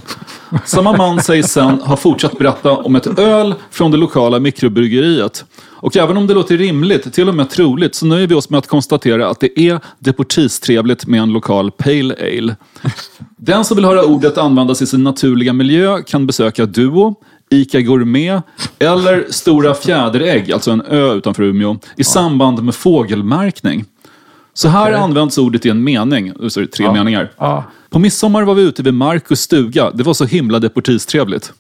[0.65, 5.45] Samma man sägs sen ha fortsatt berätta om ett öl från det lokala mikrobryggeriet.
[5.83, 8.59] Och även om det låter rimligt, till och med troligt, så nöjer vi oss med
[8.59, 12.57] att konstatera att det är deportistrevligt med en lokal Pale Ale.
[13.37, 17.15] Den som vill höra ordet användas i sin naturliga miljö kan besöka Duo,
[17.53, 18.43] Ica Gourmet
[18.79, 23.85] eller Stora Fjäderägg, alltså en ö utanför Umeå, i samband med fågelmärkning.
[24.55, 27.33] Så här används ordet i en mening, det tre meningar.
[27.37, 27.65] Ja.
[27.91, 29.91] På midsommar var vi ute vid Marcus stuga.
[29.91, 31.53] Det var så himla deportistrevligt.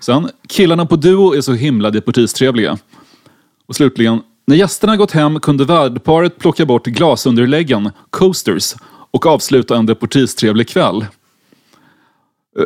[0.00, 2.78] Sen, killarna på Duo är så himla deportistrevliga.
[3.66, 8.74] Och slutligen, när gästerna gått hem kunde värdparet plocka bort glasunderläggen, coasters,
[9.10, 11.06] och avsluta en deportistrevlig kväll.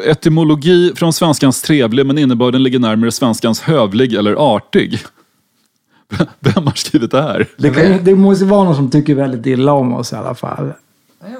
[0.06, 4.98] Etymologi från svenskans trevlig men innebörden ligger närmare svenskans hövlig eller artig.
[6.40, 7.46] Vem har skrivit det här?
[7.56, 10.72] Det, kan, det måste vara någon som tycker väldigt illa om oss i alla fall.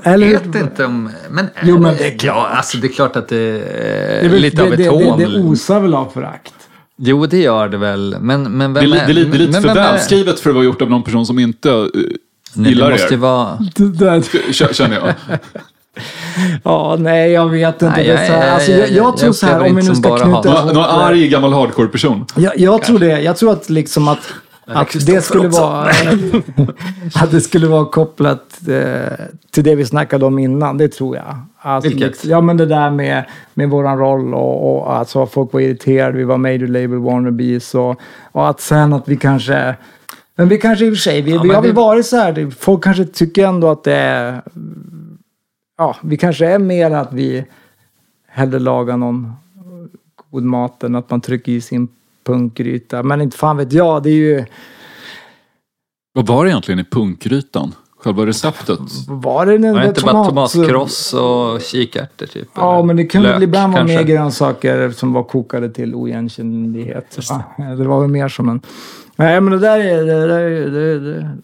[0.03, 0.53] Eller Jag hur?
[0.53, 1.11] vet inte om...
[1.31, 4.41] Men, Jo, men det är Ja, alltså det är klart att det är Det, är
[4.41, 5.19] lite av det, ett det, hån.
[5.19, 6.55] det, det osar väl av förakt.
[6.97, 8.17] Jo, det gör det väl.
[8.21, 10.55] Men, men Det vem det är, li- det är lite men för välskrivet för att
[10.57, 11.69] vara gjort av någon person som inte
[12.55, 13.21] Nej, gillar det måste ju er.
[13.21, 13.59] vara...
[13.77, 15.39] Det Känner jag.
[16.65, 17.89] Ja, nej, jag vet inte.
[17.97, 19.59] Nej, det är så här, jag- alltså, jag- jag, jag- jag jag tror så här,
[19.69, 22.25] om vi nu ska bara knyta ihop någon arg gammal hardcore-person.
[22.37, 23.21] Jag, jag tror det.
[23.21, 24.19] Jag tror att liksom att,
[24.67, 25.89] att det skulle vara
[27.15, 29.13] att det skulle vara kopplat eh,
[29.51, 30.79] till det vi snackade om innan.
[30.79, 31.39] Det tror jag.
[31.63, 32.09] Alltså, Vilket?
[32.09, 33.25] liksom- ja, men det där med,
[33.55, 36.19] med våran roll och, och alltså folk var irriterade.
[36.19, 38.01] Vi var major label wannabes och,
[38.33, 39.75] och att sen att vi kanske
[40.37, 42.17] men vi kanske i och för sig, vi, Ja, vi har väl det- varit så
[42.17, 44.43] här, folk kanske tycker ändå att det är,
[45.81, 47.45] ja, vi kanske är mer att vi
[48.27, 49.33] hellre lagar någon
[50.31, 51.89] god mat än att man trycker i sin
[52.25, 53.03] punkgryta.
[53.03, 54.45] Men inte fan vet jag, det är ju,
[56.13, 57.75] Vad var det egentligen i punkgrytan?
[57.99, 58.79] Själva receptet?
[59.09, 62.49] var det en Var det inte bara tomat- tomatkross och kikärtor typ?
[62.55, 67.19] Ja, men det kunde lök, ibland vara mer grönsaker som var kokade till oigenkännlighet.
[67.31, 67.45] va?
[67.59, 68.61] Det var väl mer som en...
[69.17, 70.05] Nej, men det där är...
[70.05, 71.37] Det där är, det, det,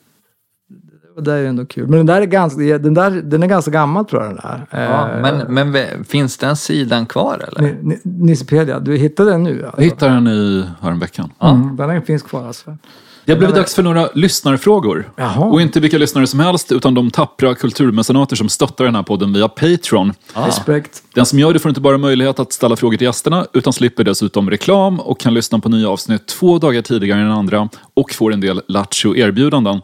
[1.25, 1.87] det är ändå kul.
[1.89, 4.67] Men den där är ganska, den där, den är ganska gammal tror jag den där.
[4.71, 7.63] Ja, Eh, men, men ve- finns den sidan kvar eller?
[7.63, 9.65] Ni- Ni- Nissepedia, du hittade den nu?
[9.65, 9.81] Alltså.
[9.81, 11.31] Jag hittade den i häromveckan.
[11.43, 12.77] Mm, den finns kvar alltså.
[13.25, 15.11] Det har blivit dags för några lyssnarfrågor.
[15.17, 15.45] Jaha.
[15.45, 19.33] Och inte vilka lyssnare som helst, utan de tappra kulturmecenater som stöttar den här podden
[19.33, 20.13] via Patreon.
[20.35, 21.03] Respekt.
[21.15, 24.05] Den som gör det får inte bara möjlighet att ställa frågor till gästerna, utan slipper
[24.05, 28.33] dessutom reklam och kan lyssna på nya avsnitt två dagar tidigare än andra och får
[28.33, 29.81] en del lattjo-erbjudanden.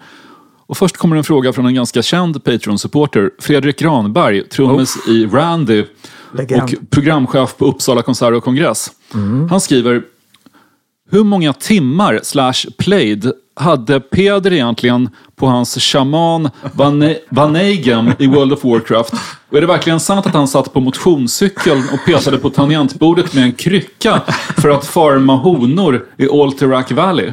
[0.72, 5.84] Och först kommer en fråga från en ganska känd Patreon-supporter, Fredrik Granberg, trummis i Randy
[6.34, 6.62] Legend.
[6.62, 8.90] och programchef på Uppsala konsert och kongress.
[9.50, 10.02] Han skriver
[11.12, 16.50] hur många timmar slash played hade Peder egentligen på hans shaman
[17.30, 19.12] Vanegem i World of Warcraft?
[19.50, 23.44] Och är det verkligen sant att han satt på motionscykeln och petade på tangentbordet med
[23.44, 24.20] en krycka
[24.56, 27.32] för att farma honor i Alterac Valley?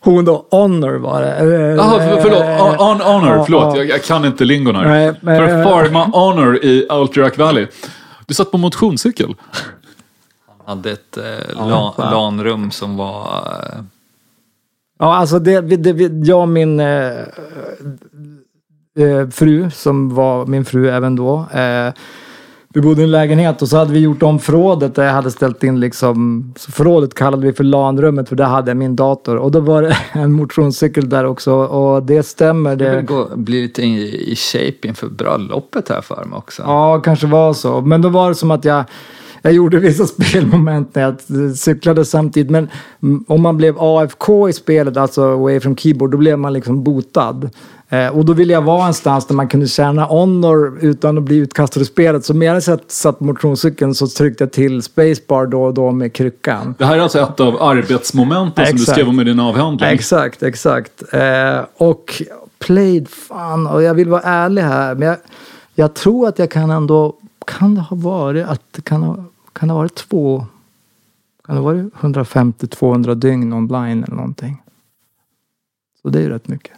[0.00, 1.44] Hon då, Honor var det.
[1.76, 2.40] Jaha, för, förlåt.
[2.42, 3.62] eh, On, honor, förlåt.
[3.64, 3.76] ja.
[3.76, 5.14] Jag, jag kan inte lingon här.
[5.20, 7.66] För att farma honor i Alterac Valley.
[8.26, 9.34] Du satt på motionscykel.
[10.70, 13.24] Hade ett eh, la, LAN-rum som var...
[13.62, 13.82] Eh,
[15.02, 17.18] Ja, alltså det, det, jag och min eh,
[18.98, 21.46] eh, fru, som var min fru även då.
[21.54, 21.92] Eh,
[22.74, 25.30] vi bodde i en lägenhet och så hade vi gjort om förrådet där jag hade
[25.30, 29.36] ställt in liksom, förrådet kallade vi för LAN-rummet för där hade jag min dator.
[29.36, 32.76] Och då var det en motionscykel där också och det stämmer.
[32.76, 36.62] det Det, gå, blir lite i, i shape inför bröllopet här för mig också.
[36.66, 37.80] Ja, kanske var så.
[37.80, 38.84] Men då var det som att jag,
[39.42, 41.16] jag gjorde vissa spelmoment när jag
[41.56, 42.50] cyklade samtidigt.
[42.50, 42.68] Men
[43.26, 47.50] om man blev AFK i spelet, alltså away from keyboard, då blev man liksom botad.
[47.92, 51.36] Eh, och då ville jag vara någonstans där man kunde tjäna honor utan att bli
[51.36, 52.24] utkastad ur spelet.
[52.24, 56.12] Så medan jag satt på motionscykeln så tryckte jag till spacebar då och då med
[56.12, 56.74] kryckan.
[56.78, 59.88] Det här är alltså ett av arbetsmomenten som du skrev om i din avhandling.
[59.90, 61.02] Exakt, exakt.
[61.12, 62.22] Eh, och
[62.58, 65.16] played, fan, och jag vill vara ärlig här, men jag,
[65.74, 67.14] jag tror att jag kan ändå,
[67.58, 70.46] kan det ha varit att det kan ha, kan det ha varit två,
[71.44, 74.62] kan det ha varit 150-200 dygn online eller någonting.
[76.02, 76.72] Så det är ju rätt mycket.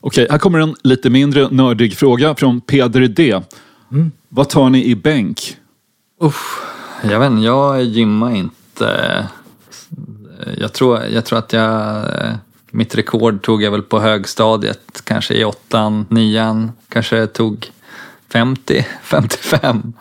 [0.00, 3.40] Okej, här kommer en lite mindre nördig fråga från Peder D.
[3.92, 4.12] Mm.
[4.28, 5.56] Vad tar ni i bänk?
[6.20, 6.60] Uff,
[7.02, 9.26] jag vet inte, jag gymmar inte.
[10.58, 12.04] Jag tror, jag tror att jag...
[12.70, 17.70] Mitt rekord tog jag väl på högstadiet, kanske i åttan, nian, kanske tog
[18.28, 19.92] 50, 55.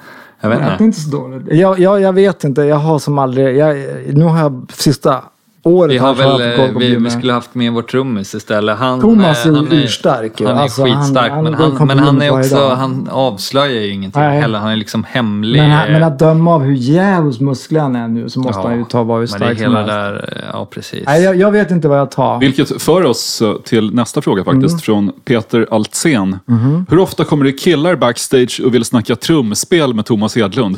[0.41, 0.84] Jag vet Det är inte.
[0.84, 1.43] inte så dåligt.
[1.51, 3.76] Jag, jag, jag vet inte, jag har som aldrig, jag,
[4.13, 5.23] nu har jag sista
[5.66, 8.78] året Vi, har väl, eh, vi, vi skulle haft med vår trummis istället.
[8.78, 10.47] Han, Thomas eh, är han urstark ju.
[10.47, 12.76] Han är Alltså, skitstark, han men, han, men han är också, dag.
[12.76, 14.41] han avslöjar ju ingenting Nej.
[14.41, 14.59] heller.
[14.59, 15.59] Han är liksom hemlig.
[15.59, 18.86] Men, men att döma av hur jävligt musklig han är nu så måste han ju
[18.86, 20.27] ta vara hur men det är stark som hela helst.
[20.27, 21.03] där, ja precis.
[21.06, 22.40] Nej, jag, jag vet inte vad jag tar.
[22.40, 24.80] Vilket för oss eh, till nästa fråga faktiskt, Mm.
[24.80, 26.40] från Peter Altsén.
[26.45, 26.85] Mhm.
[26.90, 30.77] Hur ofta kommer det killar backstage och vill snacka trumspel med Thomas Hedlund?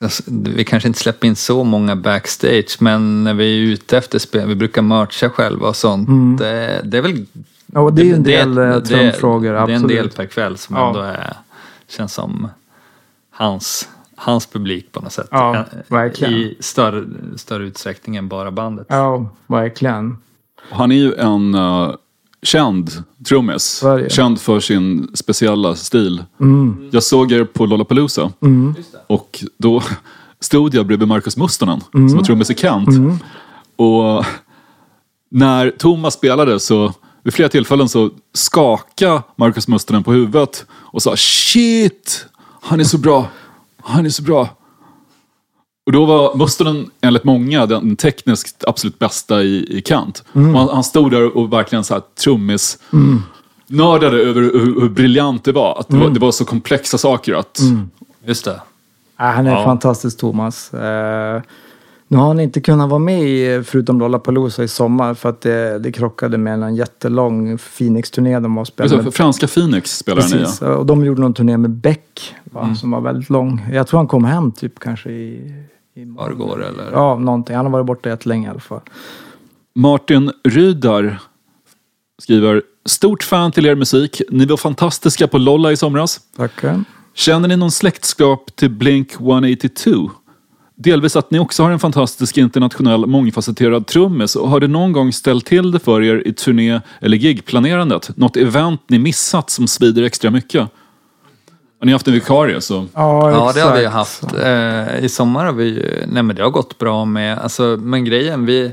[0.00, 4.18] Alltså, Vi kanske inte släpper in så många backstage, men när vi är ute efter
[4.18, 6.08] spel, vi brukar mercha själva och sånt.
[6.08, 6.36] Mm.
[6.36, 7.26] Det, det är väl...
[7.66, 9.88] Ja, det är en del eh, trumfrågor, Det är en absolut.
[9.96, 10.86] del per kväll som Ja.
[10.86, 11.36] ändå är,
[11.88, 12.48] känns som
[13.30, 15.28] hans, hans publik på något sätt.
[15.30, 16.34] Ja, Eh, verkligen.
[16.34, 17.04] I större,
[17.36, 18.86] större utsträckning än bara bandet.
[18.90, 20.18] Ja, verkligen.
[20.70, 21.90] Han är ju en eh,
[22.42, 22.90] känd
[23.28, 23.82] trummis.
[24.08, 26.24] Känd för sin speciella stil.
[26.40, 26.88] Mm.
[26.92, 28.32] Jag såg er på Lollapalooza.
[28.42, 28.74] Mm.
[29.06, 29.82] Och då
[30.40, 32.08] stod jag bredvid Marcus Mustonen, Mm.
[32.08, 32.88] som var trummis i Kent.
[32.88, 33.18] Mm.
[33.76, 34.24] Och
[35.30, 36.92] när Thomas spelade så
[37.22, 42.26] vid flera tillfällen så skaka Marcus Mustonen på huvudet och sa shit,
[42.62, 43.28] han är så bra,
[43.82, 44.55] han är så bra.
[45.86, 50.24] Och då var Mustonen enligt många den tekniskt absolut bästa i, i Kant.
[50.34, 50.54] Mm.
[50.54, 52.78] Han, han stod där och verkligen så här trummis
[53.66, 55.80] nördade över hur, hur briljant det var.
[55.80, 56.06] Att det, Mm.
[56.06, 56.14] var.
[56.14, 57.58] det var så komplexa saker att...
[58.24, 58.60] Just det.
[59.18, 59.64] Ja, han är Ja.
[59.64, 60.74] fantastisk Thomas.
[60.74, 61.42] Eh,
[62.08, 65.78] nu har han inte kunnat vara med i, förutom Lollapalooza i sommar för att det,
[65.78, 68.92] det krockade med en jättelång Phoenix-turné de har spelat.
[68.92, 69.14] Alltså, med.
[69.14, 70.34] franska Phoenix spelar han i.
[70.38, 70.68] Precis, Ja.
[70.68, 72.76] och de gjorde någon turné med Beck va, Mm.
[72.76, 73.66] som var väldigt lång.
[73.72, 75.52] Jag tror han kom hem typ kanske i...
[75.96, 76.92] i Förrgår eller?
[76.92, 77.56] Ja, någonting.
[77.56, 78.80] Han har varit borta jättelänge i alla fall.
[79.74, 81.18] Martin Rydar
[82.22, 84.22] skriver Stort fan till er musik.
[84.30, 86.20] Ni var fantastiska på Lolla i somras.
[86.36, 86.84] Tackar.
[87.14, 90.10] Känner ni någon släktskap till Blink 182?
[90.76, 95.12] Delvis att ni också har en fantastisk internationell mångfacetterad trummis och har det någon gång
[95.12, 98.16] ställt till det för er i turné eller gigplanerandet?
[98.16, 100.70] Något event ni missat som svider extra mycket?
[101.78, 102.86] Har ni haft en vikarie så...
[102.94, 104.22] Ja, Ja, det har vi haft.
[104.42, 108.04] Eh, I sommar har vi ju, nej men det har gått bra med, alltså, men
[108.04, 108.72] grejen, vi,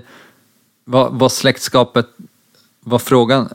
[0.86, 2.08] vad, vad släktskapet,
[2.84, 3.50] var frågan,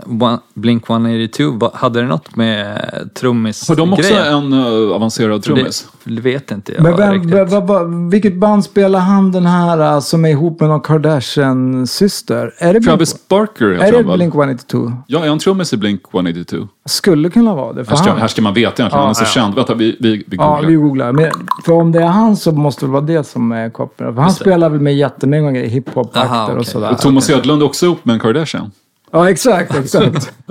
[0.54, 2.80] Blink 182, vad- hade det något med
[3.14, 4.34] trummis Har de också grejen?
[4.34, 5.88] en uh, avancerad trummis?
[6.04, 7.32] Det, vet inte jag Men vem, riktigt.
[7.34, 10.80] vem, vem, vem, vilket band spelar han den här uh, som är ihop med någon
[10.80, 12.52] Kardashian-syster?
[12.58, 14.16] Är det Blink, Travis Barker är det väl?
[14.16, 14.92] Blink 182?
[15.06, 16.56] Ja, är han trummis i Blink 182?
[16.86, 17.84] Skulle kunna vara det.
[17.84, 19.54] För Här ska, han, här ska man veta egentligen, han är så Ja, känd.
[19.54, 20.68] Vänta, vi, vi, vi Ja, googlar.
[20.68, 21.12] vi googlar.
[21.12, 21.30] Men,
[21.64, 24.14] för om det är han så måste det vara det som är kopplingen.
[24.14, 26.64] För han spelar väl med jättemånga grejer, hiphop-akter och okej.
[26.64, 26.90] sådär.
[26.92, 28.70] Och Thomas Edlund är också ihop med en Kardashian.
[29.10, 30.32] Ja, exakt, exakt.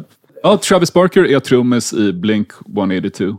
[0.44, 3.38] Ja, Travis Barker är trummis i Blink 182.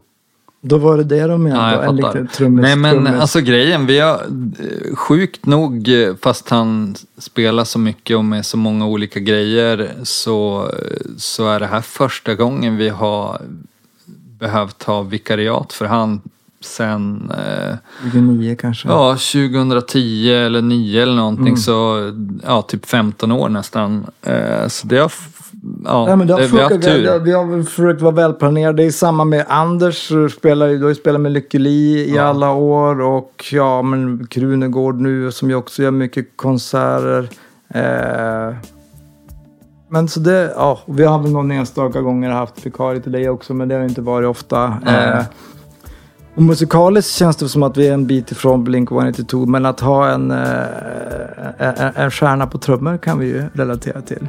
[0.61, 1.75] Då var det det de menade.
[1.75, 2.63] Ja, jag en liten trummis.
[2.63, 3.21] Nej men trummis.
[3.21, 8.47] alltså grejen, vi har eh, sjukt nog, eh, fast han spelar så mycket och med
[8.47, 13.43] så många olika grejer, så, eh, så är det här första gången vi har
[14.39, 16.21] behövt ha vikariat för han
[16.61, 17.77] sen eh,
[18.13, 18.89] 29 kanske.
[18.89, 21.57] ja, 2010 eller 9 eller någonting Mm.
[21.57, 21.97] så
[22.47, 24.07] ja, typ 15 år nästan.
[24.23, 25.13] Eh, så det har,
[25.85, 26.85] ja, Nej, men det har det, funkat.
[26.85, 28.83] Vi, har- vi har försökt vara välplanerade.
[28.83, 30.09] Det är samma med Anders.
[30.09, 33.01] Du spelar, du har ju spelat med Lykke Li i alla år.
[33.01, 37.29] Och ja, men Krunegård nu som ju också gör mycket konserter.
[37.75, 38.57] Eh,
[39.91, 43.55] men så det, ja, vi har väl någon enstaka gånger haft vikarie till dig också,
[43.55, 44.77] men det har inte varit ofta.
[44.85, 45.09] Nej.
[45.09, 45.23] Eh,
[46.35, 49.81] och musikaliskt känns det som att vi är en bit ifrån Blink 182, men att
[49.81, 50.67] ha en, eh,
[51.59, 54.29] en, en stjärna på trummor kan vi ju relatera till.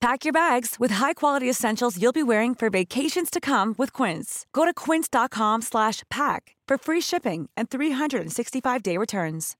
[0.00, 4.44] Pack your bags with high-quality essentials you'll be wearing for vacations to come with Quince.
[4.52, 9.54] Go to quince.com/pack for free shipping and 365-day returns.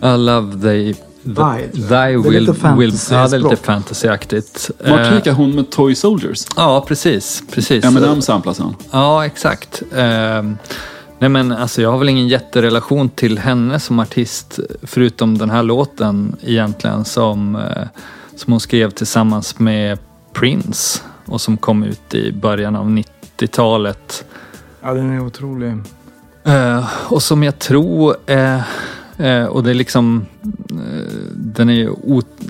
[0.00, 0.92] the I love Thy,
[1.34, 1.72] tror jag.
[1.88, 4.70] thy will, will fantasy- Ja, det är lite fantasyaktigt.
[4.80, 6.46] Vart Eh, gick hon med Toy Soldiers?
[6.56, 7.42] Ja, precis.
[7.50, 7.84] precis.
[7.84, 8.76] Eminem samplas han.
[8.90, 9.82] Ja, exakt.
[9.92, 10.56] Ehm,
[11.24, 15.62] nej men alltså jag har väl ingen jätterelation till henne som artist förutom den här
[15.62, 17.86] låten egentligen som, eh,
[18.36, 19.98] som hon skrev tillsammans med
[20.32, 24.24] Prince och som kom ut i början av 90-talet.
[24.82, 25.74] Ja, den är otrolig.
[26.44, 28.62] Eh, och som jag tror är,
[29.16, 30.26] eh, och det är liksom,
[31.34, 31.90] den är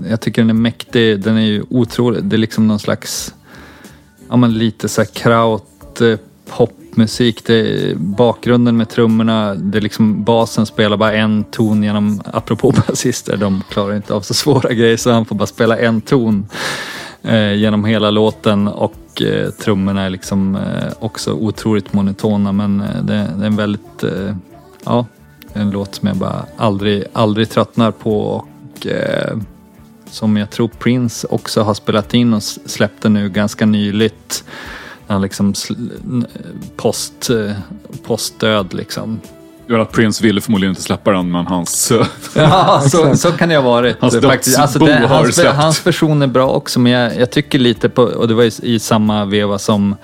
[0.08, 3.34] jag tycker den är mäktig, den är ju otrolig, det är liksom någon slags,
[4.28, 6.00] ja men lite så här kraut,
[6.46, 12.22] popmusik, det är bakgrunden med trummorna, det är liksom basen spelar bara en ton genom,
[12.32, 16.00] apropå basister, de klarar inte av så svåra grejer så han får bara spela en
[16.00, 16.46] ton
[17.22, 23.02] eh, genom hela låten och eh, trummorna är liksom eh, också otroligt monotona men eh,
[23.02, 24.36] det, det är en väldigt, eh,
[24.84, 25.06] ja,
[25.52, 29.38] en låt som jag bara aldrig, aldrig tröttnar på och eh,
[30.10, 34.44] som jag tror Prince också har spelat in och släppte nu ganska nyligt.
[35.06, 35.54] Han liksom
[36.76, 37.52] post, eh,
[38.06, 39.20] postdöd liksom.
[39.66, 41.92] Ja, att Prince ville förmodligen inte släppa den, men hans...
[42.34, 43.96] Ja, så, så kan det ha varit.
[44.00, 44.58] Hans faktiskt.
[44.58, 45.56] Alltså, det, har hans, släppt.
[45.56, 48.52] hans version är bra också, men jag, jag tycker lite på, och det var i,
[48.62, 49.96] i samma veva som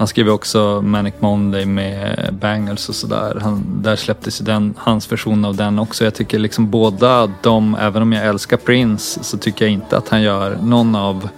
[0.00, 3.42] han skrev också Manic Monday med Bangles och sådär.
[3.66, 6.04] Där släpptes ju den, hans version av den också.
[6.04, 10.08] Jag tycker liksom båda de, även om jag älskar Prince, så tycker jag inte att
[10.08, 11.28] han gör någon av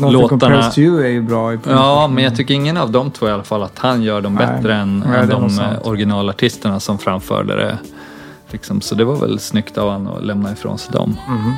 [0.00, 0.70] Nothing låtarna.
[0.70, 3.30] To You är ju bra i Ja, men jag tycker ingen av de två i
[3.30, 4.46] alla fall att han gör dem Nej.
[4.46, 7.78] bättre än, Nej, än de eh, originalartisterna som framförde det.
[8.50, 11.16] Liksom, så det var väl snyggt av honom att lämna ifrån sig dem.
[11.28, 11.52] Mhm.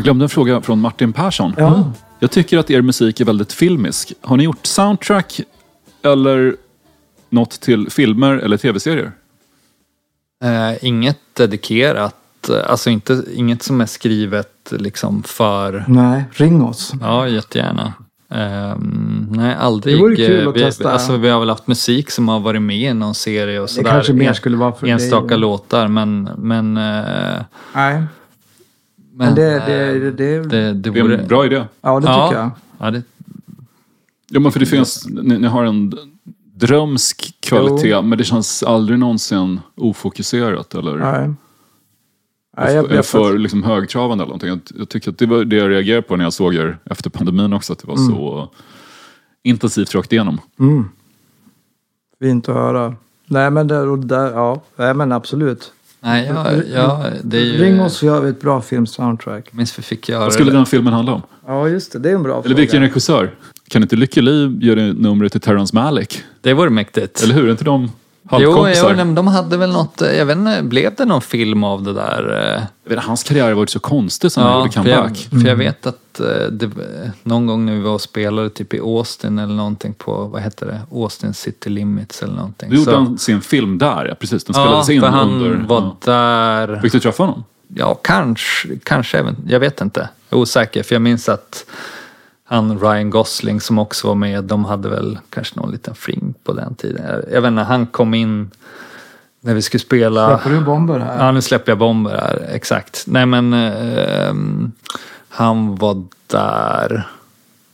[0.00, 1.54] Jag glömde en fråga från Martin Persson.
[1.58, 1.92] Ja.
[2.18, 4.12] Jag tycker att er musik är väldigt filmisk.
[4.20, 5.40] Har ni gjort soundtrack
[6.02, 6.56] eller
[7.30, 9.12] något till filmer eller tv-serier?
[10.44, 15.84] Eh, inget dedikerat, eh, alltså inte, inget som är skrivet liksom för...
[15.88, 16.92] Nej, ring oss.
[17.00, 17.92] Ja, jättegärna.
[18.30, 19.94] Ehm, nej, aldrig.
[19.96, 20.92] Det vore kul Eh, att vi, testa.
[20.92, 23.72] Alltså, vi har väl haft musik som har varit med i någon serie och Det
[23.72, 23.90] sådär.
[23.90, 24.92] kanske mer skulle vara för dig.
[24.92, 26.30] Enstaka låtar, men...
[26.38, 27.42] men eh,
[27.74, 28.02] Nej.
[29.20, 31.16] Men Men det- eh, det- det- det, det Det är vore...
[31.18, 31.64] en bra idé.
[31.80, 32.50] Ja, det tycker jag.
[32.78, 33.02] Ja, det,
[34.32, 35.94] Ja, men för det finns, ni, ni har en
[36.54, 38.02] drömsk kvalitet, Jo.
[38.02, 41.30] men det känns aldrig någonsin ofokuserat eller Nej.
[42.56, 44.48] Nej, jag, för, jag, för liksom högtravande eller någonting.
[44.48, 47.10] Jag, jag tycker att det var det jag reagerade på när jag såg er efter
[47.10, 48.08] pandemin också, att det var Mm.
[48.14, 48.48] så
[49.42, 50.40] intensivt rakt igenom.
[50.58, 50.84] Mm.
[52.20, 52.94] Fint att höra.
[53.26, 54.62] Nej men, där, och där, ja.
[54.76, 55.72] Nej, men absolut.
[56.00, 57.58] Nej, ja, ja, det är ju...
[57.64, 59.44] Ring oss så gör vi ett bra filmsoundtrack.
[59.50, 60.56] Jag minns vi fick göra Vad skulle det.
[60.56, 61.22] den filmen handla om?
[61.46, 62.54] Ja just det, det är en bra Eller fråga.
[62.56, 63.34] vilken regissör?
[63.68, 66.22] Kan inte Lykke Li göra numret till Terrence Malick?
[66.40, 67.22] Det vore mäktigt.
[67.22, 67.46] Eller hur?
[67.46, 67.90] Är inte de
[68.28, 68.90] halvkompisar?
[68.90, 71.82] jo, de- de hade väl något, eh, jag vet inte, blev det någon film av
[71.82, 72.54] det där?
[72.56, 72.62] eh?
[72.84, 75.28] Jag vet, hans karriär har varit så konstig sen han gjorde för jag, comeback.
[75.42, 76.70] för jag vet att eh, det,
[77.22, 80.66] någon gång när vi var och spelade typ i Austin eller någonting på, vad heter
[80.66, 82.70] det, Austin City Limits eller någonting.
[82.70, 84.44] Då gjorde Så- han sin film där, ja precis.
[84.44, 85.66] Den Ja, spelades in för han under...
[85.68, 85.96] var ja.
[86.12, 86.80] där.
[86.80, 87.44] Fick du träffa honom?
[87.74, 90.08] Ja, kanske, kanske, även- jag vet inte.
[90.28, 91.64] Jag är osäker, för jag minns att
[92.50, 96.52] han Ryan Gosling som också var med, de hade väl kanske någon liten fling på
[96.52, 97.02] den tiden.
[97.06, 98.50] Jag, jag vet inte, han kom in
[99.40, 100.38] när vi skulle spela...
[100.38, 101.18] Släpper du bomber här?
[101.26, 103.04] Ja, nu släpper jag bomber här, exakt.
[103.06, 104.72] Nej men, ehm,
[105.28, 107.08] han var där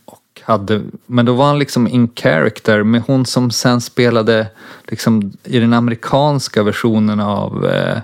[0.04, 4.46] och hade, men då var han liksom in character med hon som sen spelade
[4.84, 7.98] liksom i den amerikanska versionen av, eh,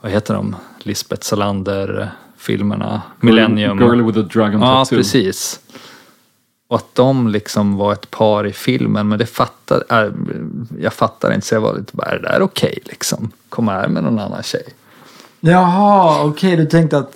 [0.00, 3.78] vad heter de, Lisbeth Salander filmerna, Millennium.
[3.78, 4.96] Girl with a Dragon Ja, Tattoo.
[4.98, 5.60] precis.
[6.68, 10.12] Och att de liksom var ett par i filmen, men det fattar, äh,
[10.80, 13.30] jag fattar inte så jag var lite bara, är det där okej liksom?
[13.48, 14.62] Komma här med någon annan tjej?
[15.40, 17.12] Jaha, okej du tänkte att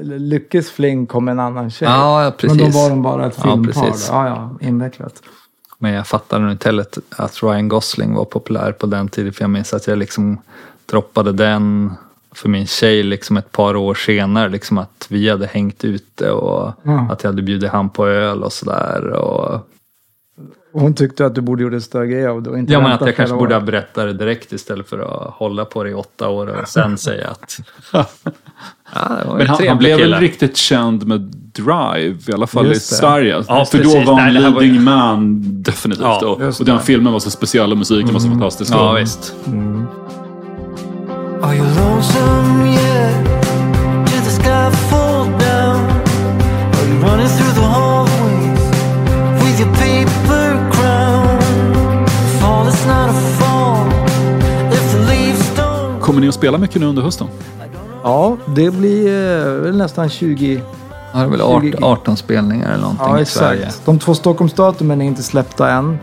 [0.00, 1.88] Lyckes fling kom en annan tjej.
[1.88, 2.60] Ja, ja, precis.
[2.62, 3.72] Men då var de bara ett Ja, filmpar.
[3.82, 4.08] precis.
[4.08, 5.22] ja, ja, invecklat.
[5.78, 9.32] Men jag fattade nog inte heller att- att Ryan Gosling var populär på den tiden,
[9.32, 10.38] för jag minns att jag liksom
[10.86, 11.92] droppade den
[12.34, 16.72] för min tjej liksom ett par år senare, liksom att vi hade hängt ute och
[16.82, 17.08] Ja.
[17.10, 19.04] att jag hade bjudit han på öl och sådär.
[19.06, 19.66] Och
[20.72, 22.80] Och hon tyckte att du borde gjort en större grej av det och inte Ja,
[22.80, 23.60] men att jag kanske flera borde år.
[23.60, 26.98] ha berättat det direkt istället för att hålla på det i åtta år och sen
[27.08, 27.60] säga att...
[28.94, 30.10] Ja, det var Men en han, han blev kille.
[30.10, 31.20] väl riktigt känd med
[31.54, 32.98] Drive, i alla fall Just i det.
[32.98, 33.44] Sverige.
[33.48, 34.06] Ja, För då precis.
[34.08, 36.04] var Nej, han det här var leading man definitivt.
[36.04, 36.44] Ja, då.
[36.44, 36.82] just och den det.
[36.82, 38.72] filmen var så speciell och musiken var så fantastisk.
[38.74, 39.34] Ja, Och- visst.
[41.42, 43.24] Are you lonesome yet?
[44.06, 45.80] Did the sky fall down?
[46.74, 48.60] Are you running through the hallways
[49.42, 51.38] with your paper crown?
[52.40, 53.86] Fall is not a fall
[54.72, 56.00] if the leaves don't.
[56.00, 57.28] Kommer ni att spela mycket nu under hösten?
[58.02, 60.62] Ja, det blir eh, nästan 20.
[61.12, 61.44] Ja, det är väl 20
[61.76, 63.66] 18, 18 spelningar eller någonting Ja, i Sverige.
[63.66, 63.86] exakt.
[63.86, 65.98] De två Stockholmsdatumen är inte släppta än.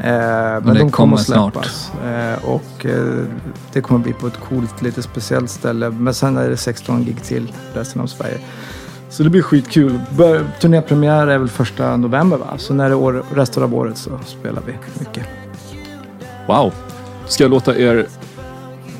[0.00, 1.52] Eh, men det de kommer kommer att snart.
[1.52, 1.92] släppas.
[2.04, 3.24] Eh, och eh,
[3.72, 5.90] det kommer bli på ett coolt, lite speciellt ställe.
[5.90, 8.38] Men sen är det 16 gig till resten av Sverige.
[9.10, 10.00] Så det blir skitkul.
[10.16, 12.46] Bör- Turnépremiär är väl första november va?
[12.56, 15.24] Så när det är år, resten av året så spelar vi mycket.
[16.46, 16.72] Wow.
[17.26, 18.06] Ska jag låta er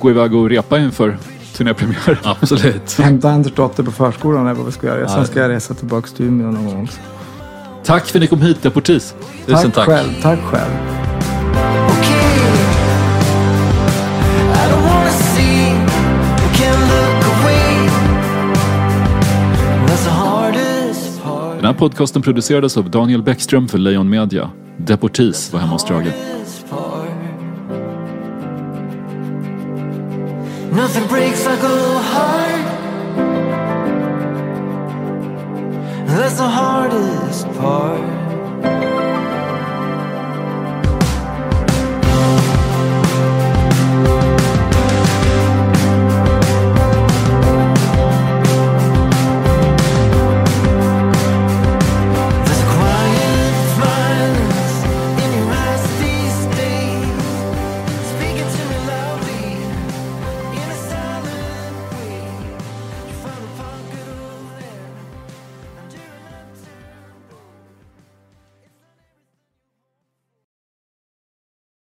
[0.01, 1.19] gå iväg och repa inför
[1.57, 2.21] turnépremiär?
[2.25, 2.99] Absolut.
[2.99, 5.09] Hämta Anders dotter på förskolan är vad vi ska göra.
[5.09, 6.99] Sen ska jag resa tillbaka till Umeå någon gång också.
[7.89, 9.15] Tack för att ni kom hit, Deportis.
[9.47, 9.87] Tusen tack.
[9.87, 10.09] själv.
[10.23, 10.71] Tack själv.
[20.09, 21.57] Hardest part.
[21.57, 24.51] Den här podcasten producerades av Daniel Bäckström för Lejon Media.
[24.77, 26.05] Deportis var hemma hos part.
[30.73, 31.58] Nothing breaks like
[36.29, 38.18] That's the hardest part.